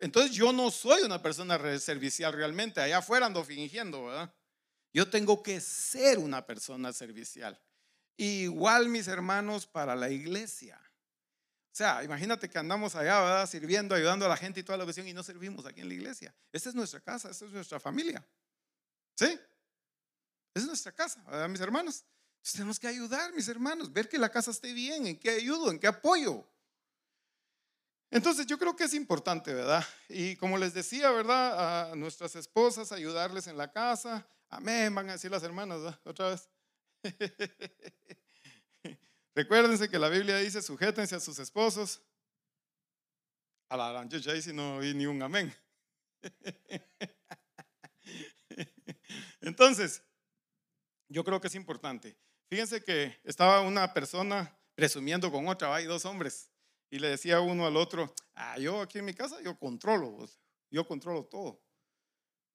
[0.00, 4.34] Entonces yo no soy una persona servicial realmente, allá afuera ando fingiendo, ¿verdad?
[4.92, 7.56] Yo tengo que ser una persona servicial.
[8.20, 10.78] Igual mis hermanos para la iglesia.
[10.78, 13.48] O sea, imagínate que andamos allá, ¿verdad?
[13.48, 15.94] Sirviendo, ayudando a la gente y toda la visión y no servimos aquí en la
[15.94, 16.34] iglesia.
[16.52, 18.22] Esta es nuestra casa, esta es nuestra familia.
[19.16, 19.40] ¿Sí?
[20.52, 22.04] Es nuestra casa, ¿verdad, mis hermanos?
[22.34, 25.70] Entonces tenemos que ayudar, mis hermanos, ver que la casa esté bien, en qué ayudo,
[25.70, 26.46] en qué apoyo.
[28.10, 29.86] Entonces yo creo que es importante, ¿verdad?
[30.10, 31.92] Y como les decía, ¿verdad?
[31.92, 34.28] A nuestras esposas, ayudarles en la casa.
[34.50, 36.00] Amén, van a decir las hermanas, ¿verdad?
[36.04, 36.50] Otra vez.
[39.34, 42.02] Recuérdense que la Biblia dice, sujétense a sus esposos.
[43.68, 45.54] A la yo si no oí ni un amén.
[49.40, 50.02] Entonces,
[51.08, 52.16] yo creo que es importante.
[52.48, 56.50] Fíjense que estaba una persona presumiendo con otra, hay dos hombres,
[56.90, 60.28] y le decía uno al otro, ah, yo aquí en mi casa, yo controlo,
[60.70, 61.62] yo controlo todo.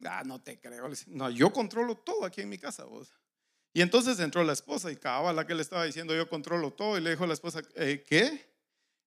[0.03, 0.89] Ah, no te creo.
[1.07, 2.85] No, yo controlo todo aquí en mi casa.
[3.75, 6.97] Y entonces entró la esposa y cabal la que le estaba diciendo yo controlo todo
[6.97, 8.49] y le dijo a la esposa, eh, ¿qué?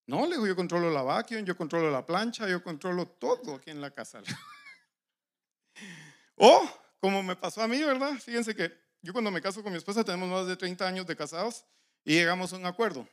[0.05, 3.71] No, le dijo yo controlo la vacuum, yo controlo la plancha, yo controlo todo aquí
[3.71, 4.21] en la casa.
[6.35, 8.13] o como me pasó a mí, ¿verdad?
[8.19, 11.15] Fíjense que yo cuando me caso con mi esposa tenemos más de 30 años de
[11.15, 11.65] casados
[12.05, 13.09] y llegamos a un acuerdo.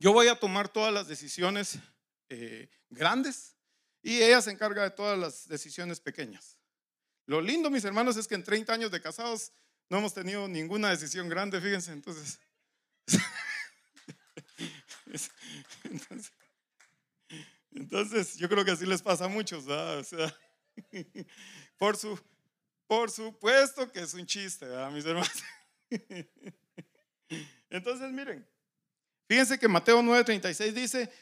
[0.00, 1.78] Yo voy a tomar todas las decisiones
[2.28, 3.54] eh, grandes
[4.02, 6.58] y ella se encarga de todas las decisiones pequeñas.
[7.26, 9.52] Lo lindo, mis hermanos, es que en 30 años de casados
[9.90, 12.38] no hemos tenido ninguna decisión grande, fíjense, entonces.
[17.72, 19.66] entonces, yo creo que así les pasa a muchos.
[19.66, 20.32] O sea,
[21.76, 22.18] por, su,
[22.86, 25.42] por supuesto que es un chiste, ¿verdad, mis hermanos?
[27.68, 28.48] Entonces, miren,
[29.26, 31.12] fíjense que Mateo 9:36 dice,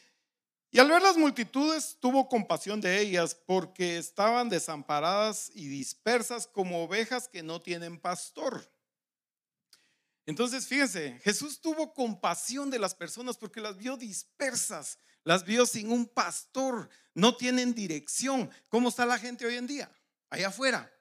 [0.71, 6.83] y al ver las multitudes tuvo compasión de ellas porque estaban desamparadas y dispersas como
[6.83, 8.71] ovejas que no tienen pastor.
[10.27, 15.91] Entonces, fíjense, Jesús tuvo compasión de las personas porque las vio dispersas, las vio sin
[15.91, 18.47] un pastor, no tienen dirección.
[18.67, 19.91] ¿Cómo está la gente hoy en día?
[20.29, 20.91] Allá afuera.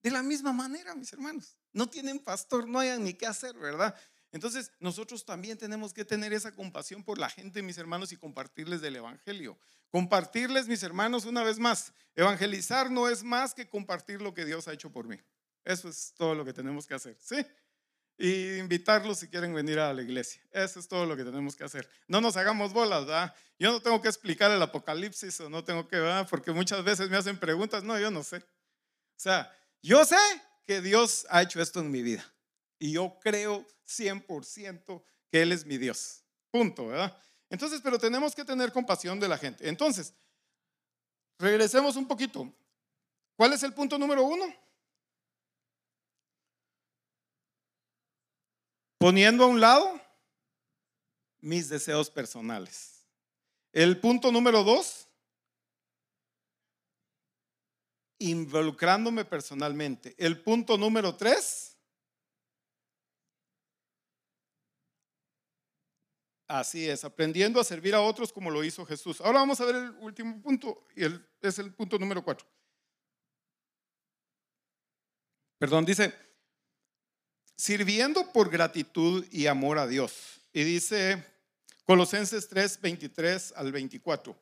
[0.00, 1.56] De la misma manera, mis hermanos.
[1.72, 3.96] No tienen pastor, no hayan ni qué hacer, ¿verdad?
[4.32, 8.80] Entonces, nosotros también tenemos que tener esa compasión por la gente, mis hermanos, y compartirles
[8.80, 9.58] del Evangelio.
[9.90, 14.66] Compartirles, mis hermanos, una vez más, evangelizar no es más que compartir lo que Dios
[14.66, 15.18] ha hecho por mí.
[15.64, 17.46] Eso es todo lo que tenemos que hacer, ¿sí?
[18.16, 20.42] Y invitarlos si quieren venir a la iglesia.
[20.50, 21.86] Eso es todo lo que tenemos que hacer.
[22.08, 23.34] No nos hagamos bolas, ¿verdad?
[23.58, 26.26] Yo no tengo que explicar el apocalipsis o no tengo que, ¿verdad?
[26.30, 27.84] Porque muchas veces me hacen preguntas.
[27.84, 28.38] No, yo no sé.
[28.38, 30.16] O sea, yo sé
[30.64, 32.24] que Dios ha hecho esto en mi vida.
[32.82, 36.24] Y yo creo 100% que Él es mi Dios.
[36.50, 37.16] Punto, ¿verdad?
[37.48, 39.68] Entonces, pero tenemos que tener compasión de la gente.
[39.68, 40.12] Entonces,
[41.38, 42.52] regresemos un poquito.
[43.36, 44.52] ¿Cuál es el punto número uno?
[48.98, 50.00] Poniendo a un lado
[51.40, 53.06] mis deseos personales.
[53.70, 55.06] El punto número dos,
[58.18, 60.16] involucrándome personalmente.
[60.18, 61.71] El punto número tres,
[66.52, 69.22] Así es, aprendiendo a servir a otros como lo hizo Jesús.
[69.22, 71.06] Ahora vamos a ver el último punto, y
[71.40, 72.46] es el punto número cuatro.
[75.56, 76.12] Perdón, dice,
[77.56, 80.42] sirviendo por gratitud y amor a Dios.
[80.52, 81.24] Y dice
[81.86, 84.36] Colosenses 3, 23 al 24.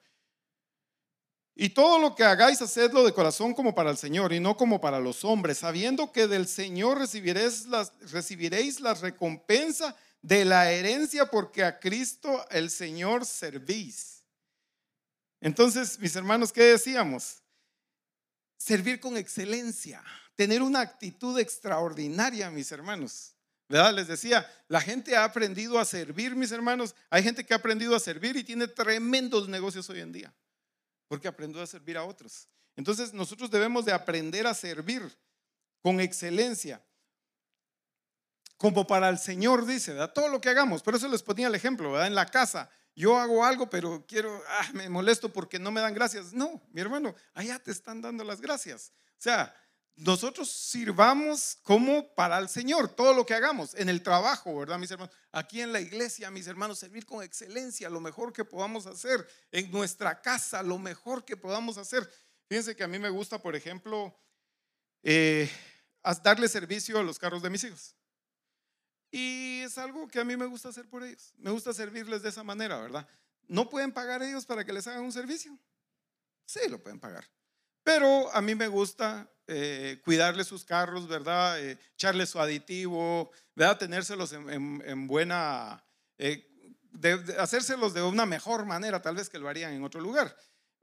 [1.54, 4.80] Y todo lo que hagáis, hacedlo de corazón como para el Señor y no como
[4.80, 7.68] para los hombres, sabiendo que del Señor recibiréis,
[8.10, 14.22] recibiréis la recompensa de la herencia porque a Cristo el Señor servís.
[15.40, 17.42] Entonces, mis hermanos, ¿qué decíamos?
[18.58, 20.04] Servir con excelencia,
[20.36, 23.34] tener una actitud extraordinaria, mis hermanos.
[23.68, 23.94] ¿Verdad?
[23.94, 26.94] Les decía, la gente ha aprendido a servir, mis hermanos.
[27.08, 30.34] Hay gente que ha aprendido a servir y tiene tremendos negocios hoy en día
[31.10, 32.48] porque aprendió a servir a otros.
[32.76, 35.02] Entonces nosotros debemos de aprender a servir
[35.82, 36.80] con excelencia,
[38.60, 40.12] como para el Señor dice, ¿verdad?
[40.12, 40.82] todo lo que hagamos.
[40.82, 42.06] Por eso les ponía el ejemplo, ¿verdad?
[42.06, 42.68] en la casa.
[42.94, 46.34] Yo hago algo, pero quiero, ah, me molesto porque no me dan gracias.
[46.34, 48.92] No, mi hermano, allá te están dando las gracias.
[49.12, 49.56] O sea,
[49.96, 54.90] nosotros sirvamos como para el Señor, todo lo que hagamos, en el trabajo, ¿verdad, mis
[54.90, 55.16] hermanos?
[55.32, 59.70] Aquí en la iglesia, mis hermanos, servir con excelencia, lo mejor que podamos hacer, en
[59.70, 62.06] nuestra casa, lo mejor que podamos hacer.
[62.46, 64.14] Fíjense que a mí me gusta, por ejemplo,
[65.02, 65.50] eh,
[66.22, 67.96] darle servicio a los carros de mis hijos.
[69.10, 71.32] Y es algo que a mí me gusta hacer por ellos.
[71.38, 73.06] Me gusta servirles de esa manera, ¿verdad?
[73.48, 75.58] ¿No pueden pagar ellos para que les hagan un servicio?
[76.46, 77.24] Sí, lo pueden pagar.
[77.82, 81.58] Pero a mí me gusta eh, cuidarle sus carros, ¿verdad?
[81.60, 83.78] Eh, echarle su aditivo, ¿verdad?
[83.78, 85.84] Tenérselos en, buena,
[86.18, 86.46] eh,
[87.38, 90.36] hacérselos de una mejor manera, tal vez que lo harían en otro lugar.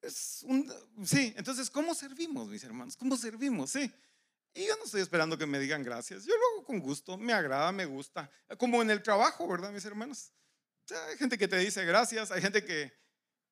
[0.05, 2.97] Sí, entonces, ¿cómo servimos, mis hermanos?
[2.97, 3.71] ¿Cómo servimos?
[3.71, 3.91] Sí.
[4.57, 6.25] Y yo no estoy esperando que me digan gracias.
[6.25, 8.27] Yo lo hago con gusto, me agrada, me gusta.
[8.57, 10.33] Como en el trabajo, ¿verdad, mis hermanos?
[11.09, 12.91] hay gente que te dice gracias, hay gente que,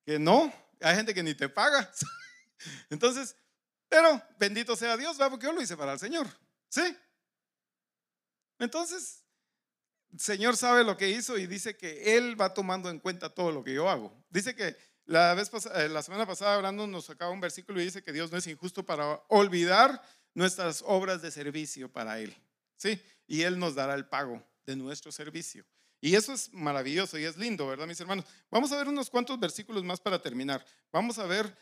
[0.04, 1.88] que no, hay gente que ni te paga.
[2.90, 3.36] Entonces,
[3.88, 5.30] pero bendito sea Dios, ¿va?
[5.30, 6.26] porque yo lo hice para el Señor.
[6.68, 6.96] ¿Sí?
[8.58, 9.22] Entonces,
[10.12, 13.52] el Señor sabe lo que hizo y dice que Él va tomando en cuenta todo
[13.52, 14.12] lo que yo hago.
[14.28, 18.02] Dice que la, vez eh, la semana pasada hablando nos sacaba un versículo y dice
[18.02, 20.02] que Dios no es injusto para olvidar
[20.36, 22.36] nuestras obras de servicio para Él.
[22.76, 23.00] ¿Sí?
[23.26, 25.64] Y Él nos dará el pago de nuestro servicio.
[25.98, 28.26] Y eso es maravilloso y es lindo, ¿verdad, mis hermanos?
[28.50, 30.64] Vamos a ver unos cuantos versículos más para terminar.
[30.92, 31.56] Vamos a ver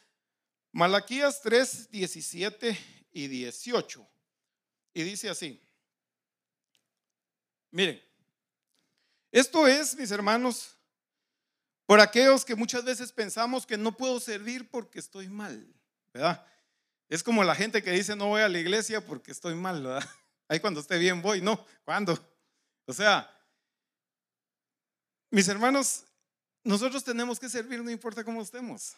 [0.72, 2.76] Malaquías 3, 17
[3.12, 4.06] y 18.
[4.92, 5.62] Y dice así.
[7.70, 8.02] Miren,
[9.30, 10.76] esto es, mis hermanos,
[11.86, 15.64] por aquellos que muchas veces pensamos que no puedo servir porque estoy mal,
[16.12, 16.44] ¿verdad?
[17.14, 20.04] Es como la gente que dice no voy a la iglesia porque estoy mal, ¿verdad?
[20.48, 22.18] Ahí cuando esté bien voy, no, ¿cuándo?
[22.86, 23.30] O sea,
[25.30, 26.02] mis hermanos,
[26.64, 28.96] nosotros tenemos que servir no importa cómo estemos.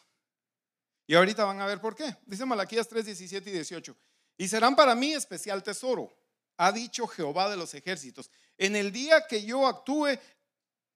[1.07, 2.17] Y ahorita van a ver por qué.
[2.25, 3.95] Dice Malaquías 3, 17 y 18.
[4.39, 6.11] Y serán para mí especial tesoro,
[6.57, 8.31] ha dicho Jehová de los ejércitos.
[8.57, 10.19] En el día que yo actúe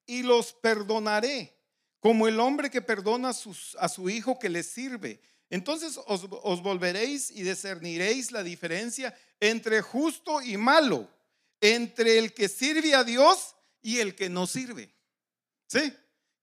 [0.06, 1.54] y los perdonaré,
[2.00, 5.20] como el hombre que perdona a, su hijo que le sirve.
[5.50, 11.10] Entonces os, volveréis y discerniréis la diferencia entre justo y malo,
[11.60, 14.94] entre el que sirve a Dios y el que no sirve.
[15.66, 15.92] ¿Sí?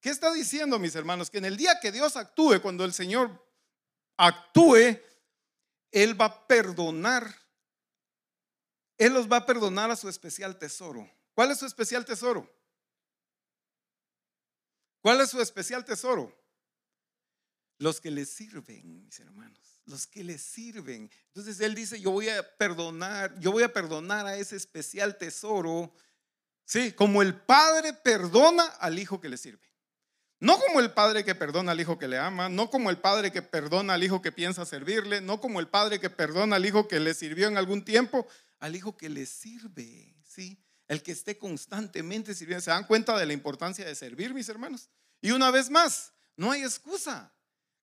[0.02, 1.30] ¿Qué está diciendo, mis hermanos?
[1.30, 3.44] Que en el día que Dios actúe, cuando el Señor
[4.18, 5.00] actúe,
[5.92, 7.34] Él va a perdonar.
[8.98, 11.10] Él los va a perdonar a su especial tesoro.
[11.34, 12.52] ¿Cuál es su especial tesoro?
[15.02, 16.36] ¿Cuál es su especial tesoro?
[17.80, 21.10] Los que le sirven, mis hermanos, los que le sirven.
[21.28, 25.94] Entonces él dice, yo voy a perdonar, yo voy a perdonar a ese especial tesoro,
[26.66, 29.68] sí, como el padre perdona al hijo que le sirve.
[30.40, 33.32] No como el padre que perdona al hijo que le ama, no como el padre
[33.32, 36.88] que perdona al hijo que piensa servirle, no como el padre que perdona al hijo
[36.88, 38.28] que le sirvió en algún tiempo,
[38.60, 40.64] al hijo que le sirve, ¿sí?
[40.88, 42.64] El que esté constantemente sirviendo.
[42.64, 44.90] ¿Se dan cuenta de la importancia de servir, mis hermanos?
[45.22, 47.34] Y una vez más, no hay excusa.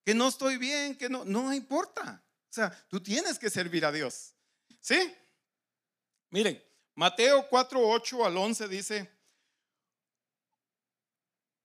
[0.05, 2.23] Que no estoy bien, que no, no importa.
[2.51, 4.35] O sea, tú tienes que servir a Dios.
[4.81, 5.15] ¿Sí?
[6.31, 6.63] Miren,
[6.95, 9.15] Mateo 4, 8 al 11 dice,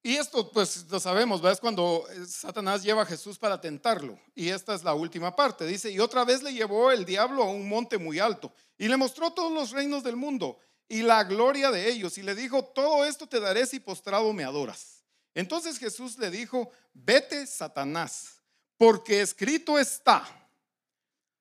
[0.01, 1.53] y esto pues lo sabemos, ¿verdad?
[1.53, 4.17] Es cuando eh, Satanás lleva a Jesús para tentarlo.
[4.33, 5.65] Y esta es la última parte.
[5.65, 8.95] Dice, y otra vez le llevó el diablo a un monte muy alto y le
[8.95, 12.17] mostró todos los reinos del mundo y la gloria de ellos.
[12.17, 14.99] Y le dijo, todo esto te daré si postrado me adoras.
[15.34, 18.41] Entonces Jesús le dijo, vete Satanás,
[18.77, 20.27] porque escrito está,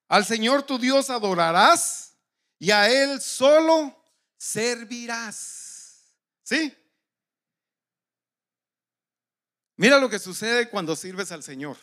[0.08, 2.14] al Señor tu Dios adorarás
[2.58, 4.02] y a Él solo
[4.36, 6.14] servirás.
[6.42, 6.74] ¿Sí?
[9.76, 11.76] Mira lo que sucede cuando sirves al Señor.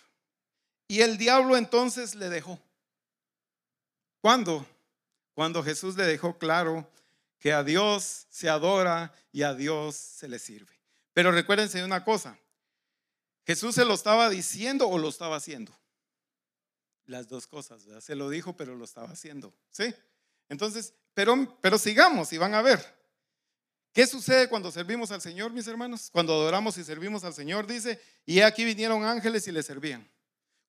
[0.87, 2.59] Y el diablo entonces le dejó.
[4.21, 4.67] ¿Cuándo?
[5.33, 6.89] Cuando Jesús le dejó claro
[7.39, 10.74] que a Dios se adora y a Dios se le sirve.
[11.15, 12.37] Pero recuérdense una cosa,
[13.47, 15.73] Jesús se lo estaba diciendo o lo estaba haciendo.
[17.05, 18.01] Las dos cosas, ¿verdad?
[18.01, 19.55] Se lo dijo, pero lo estaba haciendo.
[19.71, 19.95] ¿Sí?
[20.49, 22.83] Entonces, pero, pero sigamos y van a ver.
[23.93, 26.09] ¿Qué sucede cuando servimos al Señor, mis hermanos?
[26.11, 30.05] Cuando adoramos y servimos al Señor, dice, y aquí vinieron ángeles y le servían.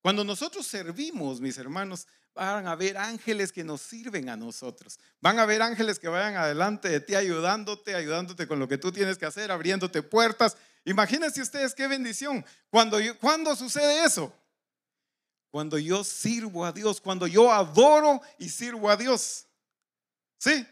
[0.06, 5.00] Cuando nosotros servimos, mis hermanos, van a ver ángeles que nos sirven a nosotros.
[5.20, 8.92] Van a ver ángeles que vayan adelante de ti ayudándote, ayudándote con lo que tú
[8.92, 10.56] tienes que hacer, abriéndote puertas.
[10.84, 12.46] Imagínense ustedes qué bendición.
[12.70, 14.32] Cuando, ¿Cuándo sucede eso?
[15.50, 19.48] Cuando yo sirvo a Dios, cuando yo adoro y sirvo a Dios.
[20.38, 20.64] ¿Sí?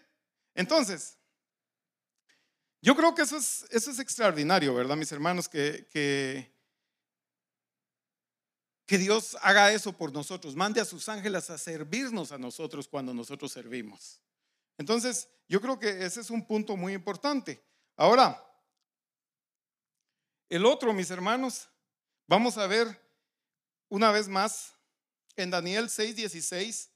[0.55, 1.19] Entonces,
[2.81, 5.49] yo creo que eso es, eso es extraordinario, ¿verdad, mis hermanos?
[5.49, 6.54] Que, que,
[8.87, 13.15] que Dios haga eso por nosotros, mande a sus ángeles a servirnos a nosotros cuando
[13.15, 14.21] nosotros servimos.
[14.77, 17.63] Entonces, yo creo que ese es un punto muy importante.
[17.97, 18.43] Ahora,
[20.49, 21.69] el otro, mis hermanos,
[22.27, 23.01] vamos a ver
[23.89, 24.75] una vez más
[25.37, 26.91] en Daniel 6:16.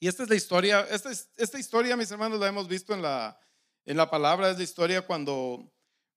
[0.00, 3.38] Y esta es la historia, esta, esta historia, mis hermanos, la hemos visto en la,
[3.84, 5.72] en la palabra es la historia cuando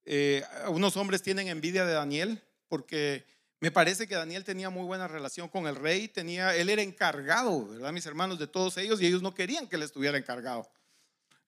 [0.05, 3.27] eh, unos hombres tienen envidia de Daniel, porque
[3.65, 7.67] me parece que Daniel tenía muy buena relación con el rey, tenía, él era encargado,
[7.67, 10.69] ¿verdad, mis hermanos, de todos ellos, y ellos no querían que él estuviera encargado.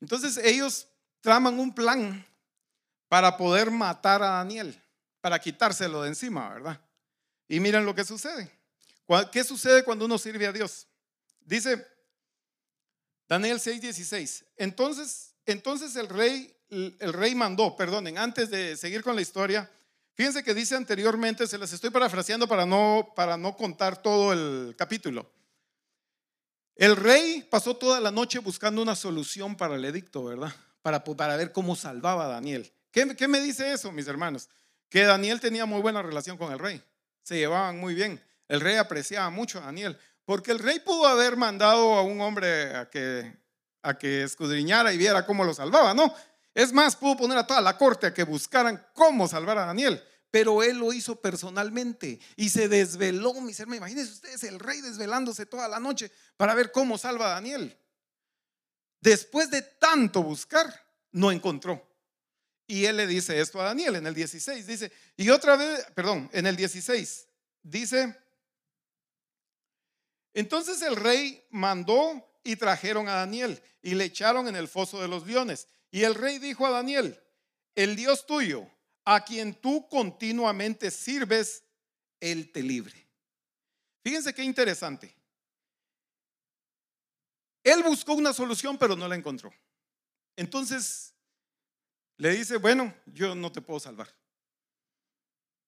[0.01, 0.87] Entonces ellos
[1.21, 2.25] traman un plan
[3.07, 4.75] para poder matar a Daniel,
[5.21, 6.81] para quitárselo de encima, ¿verdad?
[7.47, 8.51] Y miren lo que sucede.
[9.31, 10.87] ¿Qué sucede cuando uno sirve a Dios?
[11.41, 11.85] Dice
[13.27, 14.43] Daniel 6:16.
[14.57, 19.71] Entonces entonces el rey, el rey mandó, perdonen, antes de seguir con la historia,
[20.17, 24.75] fíjense que dice anteriormente, se las estoy parafraseando para no, para no contar todo el
[24.75, 25.31] capítulo.
[26.75, 30.53] El rey pasó toda la noche buscando una solución para el edicto, ¿verdad?
[30.81, 32.69] Para, para ver cómo salvaba a Daniel.
[32.91, 34.49] ¿Qué, ¿Qué me dice eso, mis hermanos?
[34.89, 36.83] Que Daniel tenía muy buena relación con el rey.
[37.23, 38.21] Se llevaban muy bien.
[38.47, 39.97] El rey apreciaba mucho a Daniel.
[40.25, 43.33] Porque el rey pudo haber mandado a un hombre a que
[43.87, 46.13] a que escudriñara y viera cómo lo salvaba, no.
[46.57, 50.03] Es más, pudo poner a toda la corte a que buscaran cómo salvar a Daniel,
[50.31, 53.77] pero él lo hizo personalmente y se desveló, mis hermanos.
[53.77, 57.77] Imagínense ustedes el rey desvelándose toda la noche para ver cómo salva a Daniel.
[58.99, 60.65] Después de tanto buscar,
[61.11, 61.87] no encontró.
[62.65, 66.27] Y él le dice esto a Daniel en el 16, dice, y otra vez, perdón,
[66.33, 67.27] en el 16,
[67.61, 68.17] dice,
[70.33, 75.07] entonces el rey mandó y trajeron a Daniel y le echaron en el foso de
[75.07, 75.67] los leones.
[75.91, 77.19] Y el rey dijo a Daniel,
[77.75, 78.69] el Dios tuyo,
[79.05, 81.63] a quien tú continuamente sirves,
[82.19, 83.07] él te libre.
[84.03, 85.15] Fíjense qué interesante.
[87.63, 89.53] Él buscó una solución, pero no la encontró.
[90.35, 91.13] Entonces
[92.17, 94.13] le dice, bueno, yo no te puedo salvar.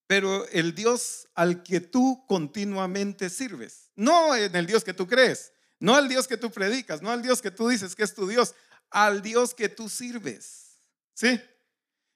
[0.07, 5.53] Pero el Dios al que tú continuamente sirves, no en el Dios que tú crees,
[5.79, 8.27] no al Dios que tú predicas, no al Dios que tú dices que es tu
[8.27, 8.55] Dios,
[8.89, 10.77] al Dios que tú sirves.
[11.13, 11.39] ¿Sí?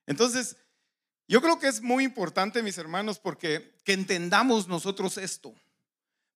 [0.06, 0.56] Entonces,
[1.28, 5.54] yo creo que es muy importante, mis hermanos, porque que entendamos nosotros esto.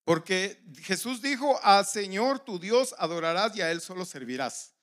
[0.04, 4.74] Porque Jesús dijo, al Señor tu Dios adorarás y a Él solo servirás.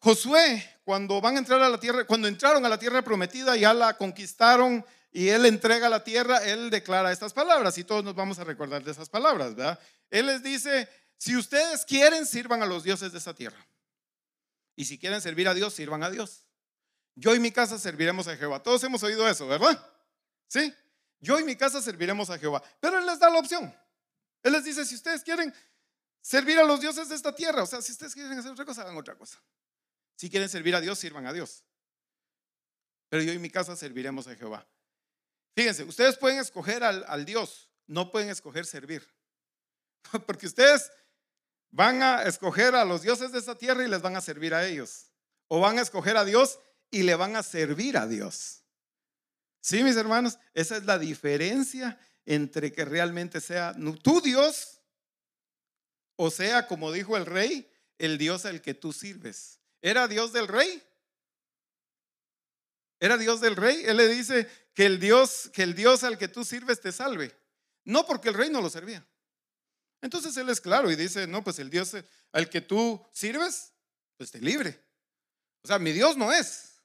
[0.00, 3.74] Josué, cuando van a entrar a la tierra, cuando entraron a la tierra prometida, ya
[3.74, 8.38] la conquistaron y Él entrega la tierra, Él declara estas palabras y todos nos vamos
[8.38, 9.78] a recordar de esas palabras, ¿verdad?
[10.10, 13.58] Él les dice, si ustedes quieren, sirvan a los dioses de esa tierra.
[14.78, 16.46] Y si quieren servir a Dios, sirvan a Dios.
[17.16, 18.62] Yo y mi casa serviremos a Jehová.
[18.62, 19.76] Todos hemos oído eso, ¿verdad?
[20.46, 20.72] Sí.
[21.18, 22.62] Yo y mi casa serviremos a Jehová.
[22.78, 23.74] Pero Él les da la opción.
[24.40, 25.52] Él les dice, si ustedes quieren
[26.20, 28.82] servir a los dioses de esta tierra, o sea, si ustedes quieren hacer otra cosa,
[28.82, 29.42] hagan otra cosa.
[30.14, 31.64] Si quieren servir a Dios, sirvan a Dios.
[33.08, 34.64] Pero yo y mi casa serviremos a Jehová.
[35.56, 39.04] Fíjense, ustedes pueden escoger al, al Dios, no pueden escoger servir.
[40.24, 40.88] Porque ustedes
[41.70, 44.66] van a escoger a los dioses de esta tierra y les van a servir a
[44.66, 45.10] ellos.
[45.48, 46.58] O van a escoger a Dios
[46.90, 48.64] y le van a servir a Dios.
[49.60, 54.78] Sí, mis hermanos, esa es la diferencia entre que realmente sea tu Dios
[56.20, 59.60] o sea, como dijo el rey, el Dios al que tú sirves.
[59.80, 60.82] ¿Era Dios del rey?
[62.98, 63.84] ¿Era Dios del rey?
[63.86, 67.32] Él le dice que el Dios, que el Dios al que tú sirves te salve.
[67.84, 69.06] No porque el rey no lo servía.
[70.00, 71.96] Entonces él es claro y dice, no, pues el Dios
[72.32, 73.72] al que tú sirves,
[74.16, 74.80] pues te libre.
[75.62, 76.80] O sea, mi Dios no es,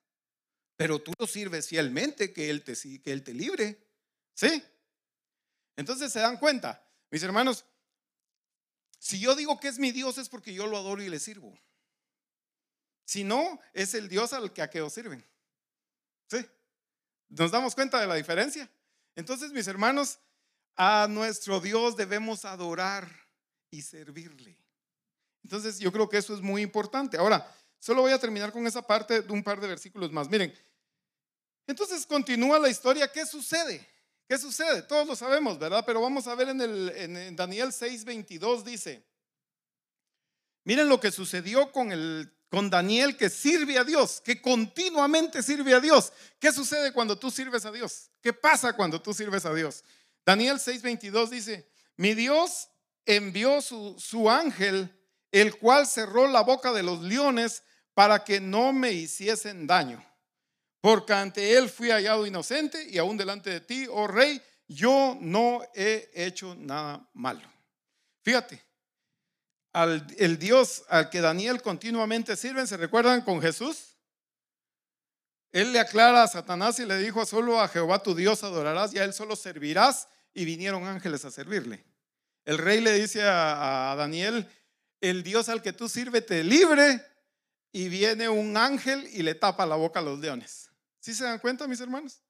[0.75, 3.87] pero tú lo sirves fielmente, que Él te, que él te libre.
[4.33, 4.63] ¿Sí?
[5.75, 7.65] Entonces se dan cuenta, mis hermanos,
[8.99, 11.57] si yo digo que es mi Dios es porque yo lo adoro y le sirvo.
[13.05, 15.23] Si no, es el Dios al que aquellos sirven.
[16.29, 16.45] ¿Sí?
[17.29, 18.69] ¿Nos damos cuenta de la diferencia?
[19.15, 20.19] Entonces, mis hermanos,
[20.75, 23.09] a nuestro Dios debemos adorar
[23.69, 24.57] y servirle.
[25.43, 27.17] Entonces, yo creo que eso es muy importante.
[27.17, 27.45] Ahora,
[27.79, 30.29] solo voy a terminar con esa parte de un par de versículos más.
[30.29, 30.53] Miren,
[31.67, 33.11] entonces continúa la historia.
[33.11, 33.87] ¿Qué sucede?
[34.27, 34.81] ¿Qué sucede?
[34.83, 35.83] Todos lo sabemos, ¿verdad?
[35.85, 39.05] Pero vamos a ver en, el, en Daniel 6:22 dice,
[40.63, 45.73] miren lo que sucedió con el con Daniel que sirve a Dios, que continuamente sirve
[45.73, 46.13] a Dios.
[46.39, 48.11] ¿Qué sucede cuando tú sirves a Dios?
[48.21, 49.83] ¿Qué pasa cuando tú sirves a Dios?
[50.25, 52.69] Daniel 6:22 dice, mi Dios
[53.05, 54.89] envió su, su ángel,
[55.31, 57.63] el cual cerró la boca de los leones
[57.93, 60.03] para que no me hiciesen daño.
[60.81, 65.61] Porque ante él fui hallado inocente y aún delante de ti, oh rey, yo no
[65.73, 67.41] he hecho nada malo.
[68.21, 68.61] Fíjate,
[69.71, 73.92] al el Dios al que Daniel continuamente sirve, ¿se recuerdan con Jesús?
[75.53, 78.99] Él le aclara a Satanás y le dijo, solo a Jehová tu Dios adorarás y
[78.99, 80.09] a él solo servirás.
[80.33, 81.85] Y vinieron ángeles a servirle.
[82.43, 84.49] El rey le dice a, a Daniel,
[84.99, 87.05] el Dios al que tú sirves te libre
[87.71, 90.71] y viene un ángel y le tapa la boca a los leones.
[90.99, 92.23] ¿Sí se dan cuenta, mis hermanos?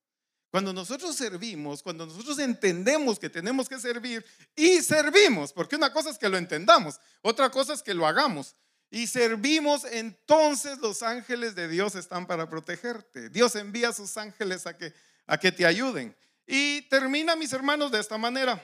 [0.51, 4.23] Cuando nosotros servimos, cuando nosotros entendemos que tenemos que servir
[4.55, 8.55] y servimos, porque una cosa es que lo entendamos, otra cosa es que lo hagamos.
[8.93, 13.27] Y servimos, entonces los ángeles de Dios están para protegerte.
[13.29, 14.93] Dios envía a sus ángeles a que,
[15.25, 16.15] a que te ayuden.
[16.45, 18.63] Y termina, mis hermanos, de esta manera.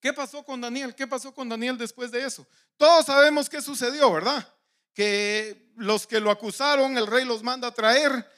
[0.00, 0.94] ¿Qué pasó con Daniel?
[0.94, 2.46] ¿Qué pasó con Daniel después de eso?
[2.76, 4.46] Todos sabemos qué sucedió, ¿verdad?
[4.92, 8.30] Que los que lo acusaron, el rey los manda a traer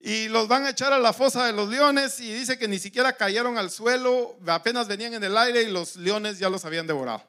[0.00, 2.78] y los van a echar a la fosa de los leones y dice que ni
[2.78, 6.86] siquiera cayeron al suelo, apenas venían en el aire y los leones ya los habían
[6.86, 7.22] devorado.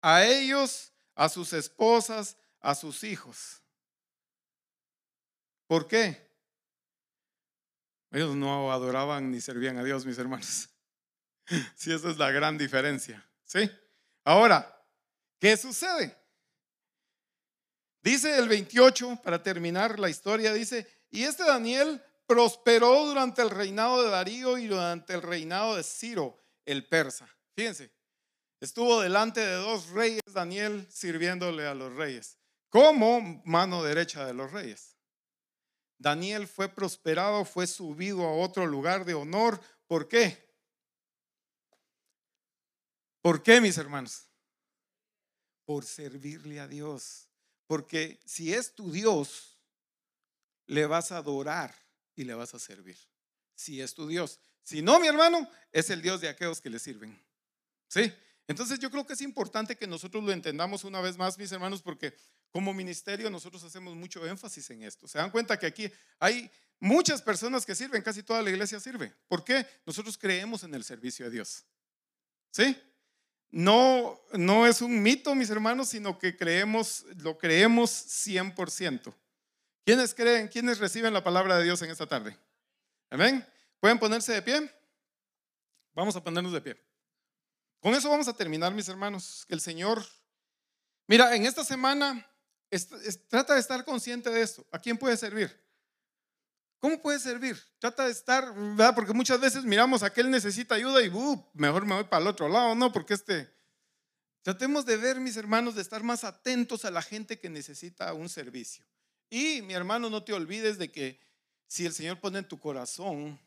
[0.00, 3.62] A ellos, a sus esposas, a sus hijos.
[5.66, 6.24] ¿Por qué?
[8.10, 10.68] Ellos no adoraban ni servían a Dios, mis hermanos.
[11.76, 13.22] Sí, esa es la gran diferencia.
[13.44, 13.70] ¿Sí?
[14.24, 14.82] Ahora,
[15.38, 16.16] ¿qué sucede?
[18.02, 24.02] Dice el 28, para terminar la historia, dice, y este Daniel prosperó durante el reinado
[24.02, 27.28] de Darío y durante el reinado de Ciro, el persa.
[27.54, 27.92] Fíjense,
[28.64, 32.38] estuvo delante de dos reyes Daniel sirviéndole a los reyes,
[32.70, 34.96] como mano derecha de los reyes.
[35.98, 39.60] Daniel fue prosperado, fue subido a otro lugar de honor.
[39.86, 40.42] ¿Por qué?
[43.22, 44.26] ¿Por qué, mis hermanos?
[45.64, 47.28] Por servirle a Dios.
[47.66, 49.58] Porque si es tu Dios,
[50.66, 51.74] le vas a adorar
[52.14, 52.98] y le vas a servir.
[53.54, 54.40] Si es tu Dios.
[54.62, 57.18] Si no, mi hermano, es el Dios de aquellos que le sirven.
[57.88, 58.12] ¿Sí?
[58.46, 61.80] Entonces yo creo que es importante que nosotros lo entendamos una vez más, mis hermanos,
[61.80, 62.14] porque
[62.50, 65.08] como ministerio nosotros hacemos mucho énfasis en esto.
[65.08, 69.14] Se dan cuenta que aquí hay muchas personas que sirven, casi toda la iglesia sirve.
[69.28, 69.66] ¿Por qué?
[69.86, 71.64] Nosotros creemos en el servicio de Dios.
[72.50, 72.76] ¿Sí?
[73.50, 79.14] No, no es un mito, mis hermanos, sino que creemos, lo creemos 100%.
[79.84, 82.36] ¿Quiénes creen, quiénes reciben la palabra de Dios en esta tarde?
[83.10, 83.46] Amén.
[83.80, 84.70] ¿Pueden ponerse de pie?
[85.94, 86.76] Vamos a ponernos de pie.
[87.84, 89.44] Con eso vamos a terminar, mis hermanos.
[89.46, 90.02] Que el Señor,
[91.06, 92.26] mira, en esta semana
[93.28, 94.66] trata de estar consciente de esto.
[94.72, 95.54] ¿A quién puede servir?
[96.78, 97.62] ¿Cómo puede servir?
[97.78, 98.94] Trata de estar, ¿verdad?
[98.94, 102.28] Porque muchas veces miramos a aquel necesita ayuda y uh, mejor me voy para el
[102.28, 102.90] otro lado, ¿no?
[102.90, 103.52] Porque este...
[104.40, 108.30] Tratemos de ver, mis hermanos, de estar más atentos a la gente que necesita un
[108.30, 108.86] servicio.
[109.28, 111.20] Y mi hermano, no te olvides de que
[111.66, 113.38] si el Señor pone en tu corazón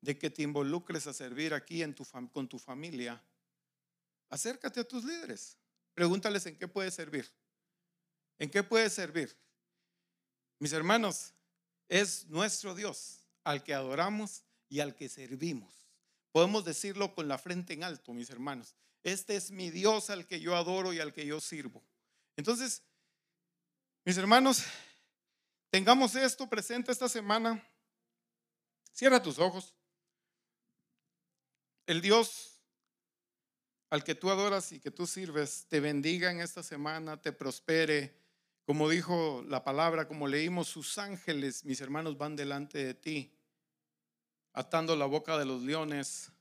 [0.00, 3.22] de que te involucres a servir aquí en tu con tu familia,
[4.28, 5.56] acércate a tus líderes.
[5.94, 7.30] Pregúntales en qué puedes servir.
[8.38, 9.36] ¿En qué puedes servir?
[10.58, 11.32] Mis hermanos,
[11.88, 15.86] es nuestro Dios al que adoramos y al que servimos.
[16.32, 18.74] Podemos decirlo con la frente en alto, mis hermanos.
[19.02, 21.82] Este es mi Dios al que yo adoro y al que yo sirvo.
[22.36, 22.82] Entonces,
[24.04, 24.62] mis hermanos,
[25.70, 27.64] tengamos esto presente esta semana.
[28.92, 29.74] Cierra tus ojos.
[31.86, 32.55] El Dios
[33.90, 38.14] al que tú adoras y que tú sirves te bendiga en esta semana, te prospere.
[38.64, 43.32] Como dijo la palabra, como leímos, sus ángeles, mis hermanos, van delante de ti,
[44.52, 46.32] atando la boca de los leones,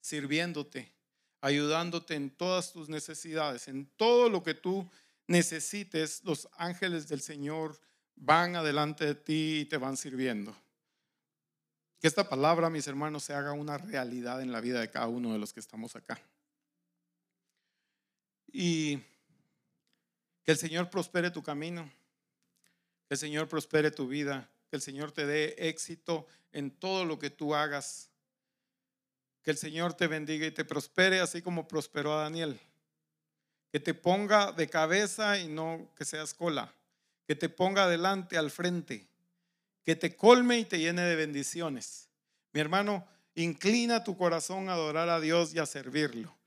[0.00, 0.90] sirviéndote,
[1.42, 4.88] ayudándote en todas tus necesidades, en todo lo que tú
[5.26, 6.24] necesites.
[6.24, 7.78] Los ángeles del Señor
[8.16, 10.56] van adelante de ti y te van sirviendo.
[12.00, 15.34] Que esta palabra, mis hermanos, se haga una realidad en la vida de cada uno
[15.34, 16.18] de los que estamos acá.
[18.52, 18.98] Y
[20.44, 21.90] que el Señor prospere tu camino,
[23.06, 27.18] que el Señor prospere tu vida, que el Señor te dé éxito en todo lo
[27.18, 28.10] que tú hagas.
[29.42, 32.58] Que el Señor te bendiga y te prospere así como prosperó a Daniel.
[33.70, 36.72] Que te ponga de cabeza y no que seas cola.
[37.26, 39.06] Que te ponga adelante, al frente.
[39.84, 42.08] Que te colme y te llene de bendiciones.
[42.52, 46.37] Mi hermano, inclina tu corazón a adorar a Dios y a servirlo.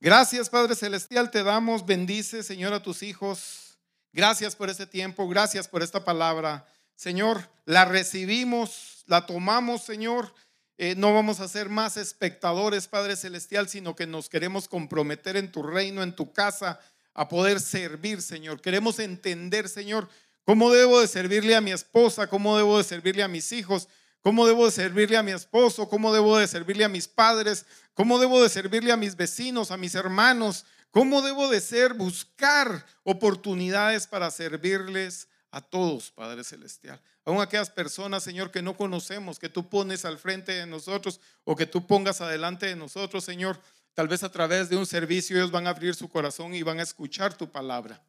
[0.00, 3.78] Gracias, Padre Celestial, te damos, bendice, Señor, a tus hijos.
[4.12, 6.66] Gracias por este tiempo, gracias por esta palabra.
[6.94, 10.32] Señor, la recibimos, la tomamos, Señor.
[10.76, 15.50] Eh, no vamos a ser más espectadores, Padre Celestial, sino que nos queremos comprometer en
[15.50, 16.80] tu reino, en tu casa,
[17.14, 18.60] a poder servir, Señor.
[18.60, 20.08] Queremos entender, Señor,
[20.44, 23.88] cómo debo de servirle a mi esposa, cómo debo de servirle a mis hijos,
[24.24, 28.18] cómo debo de servirle a mi esposo, cómo debo de servirle a mis padres, cómo
[28.18, 34.06] debo de servirle a mis vecinos, a mis hermanos, cómo debo de ser, buscar oportunidades
[34.06, 36.98] para servirles a todos, Padre Celestial.
[37.26, 41.54] Aún aquellas personas, Señor, que no conocemos, que tú pones al frente de nosotros o
[41.54, 43.60] que tú pongas adelante de nosotros, Señor,
[43.92, 46.80] tal vez a través de un servicio ellos van a abrir su corazón y van
[46.80, 48.02] a escuchar tu palabra.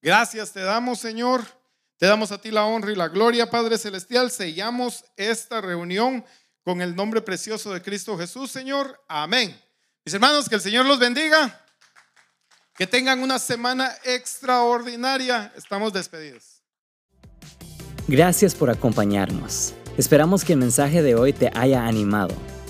[0.00, 1.44] Gracias te damos, Señor.
[1.98, 4.30] Te damos a ti la honra y la gloria, Padre Celestial.
[4.30, 6.24] Sellamos esta reunión
[6.62, 9.02] con el nombre precioso de Cristo Jesús, Señor.
[9.08, 9.58] Amén.
[10.04, 11.64] Mis hermanos, que el Señor los bendiga.
[12.74, 15.52] Que tengan una semana extraordinaria.
[15.56, 16.62] Estamos despedidos.
[18.06, 19.72] Gracias por acompañarnos.
[19.96, 22.34] Esperamos que el mensaje de hoy te haya animado.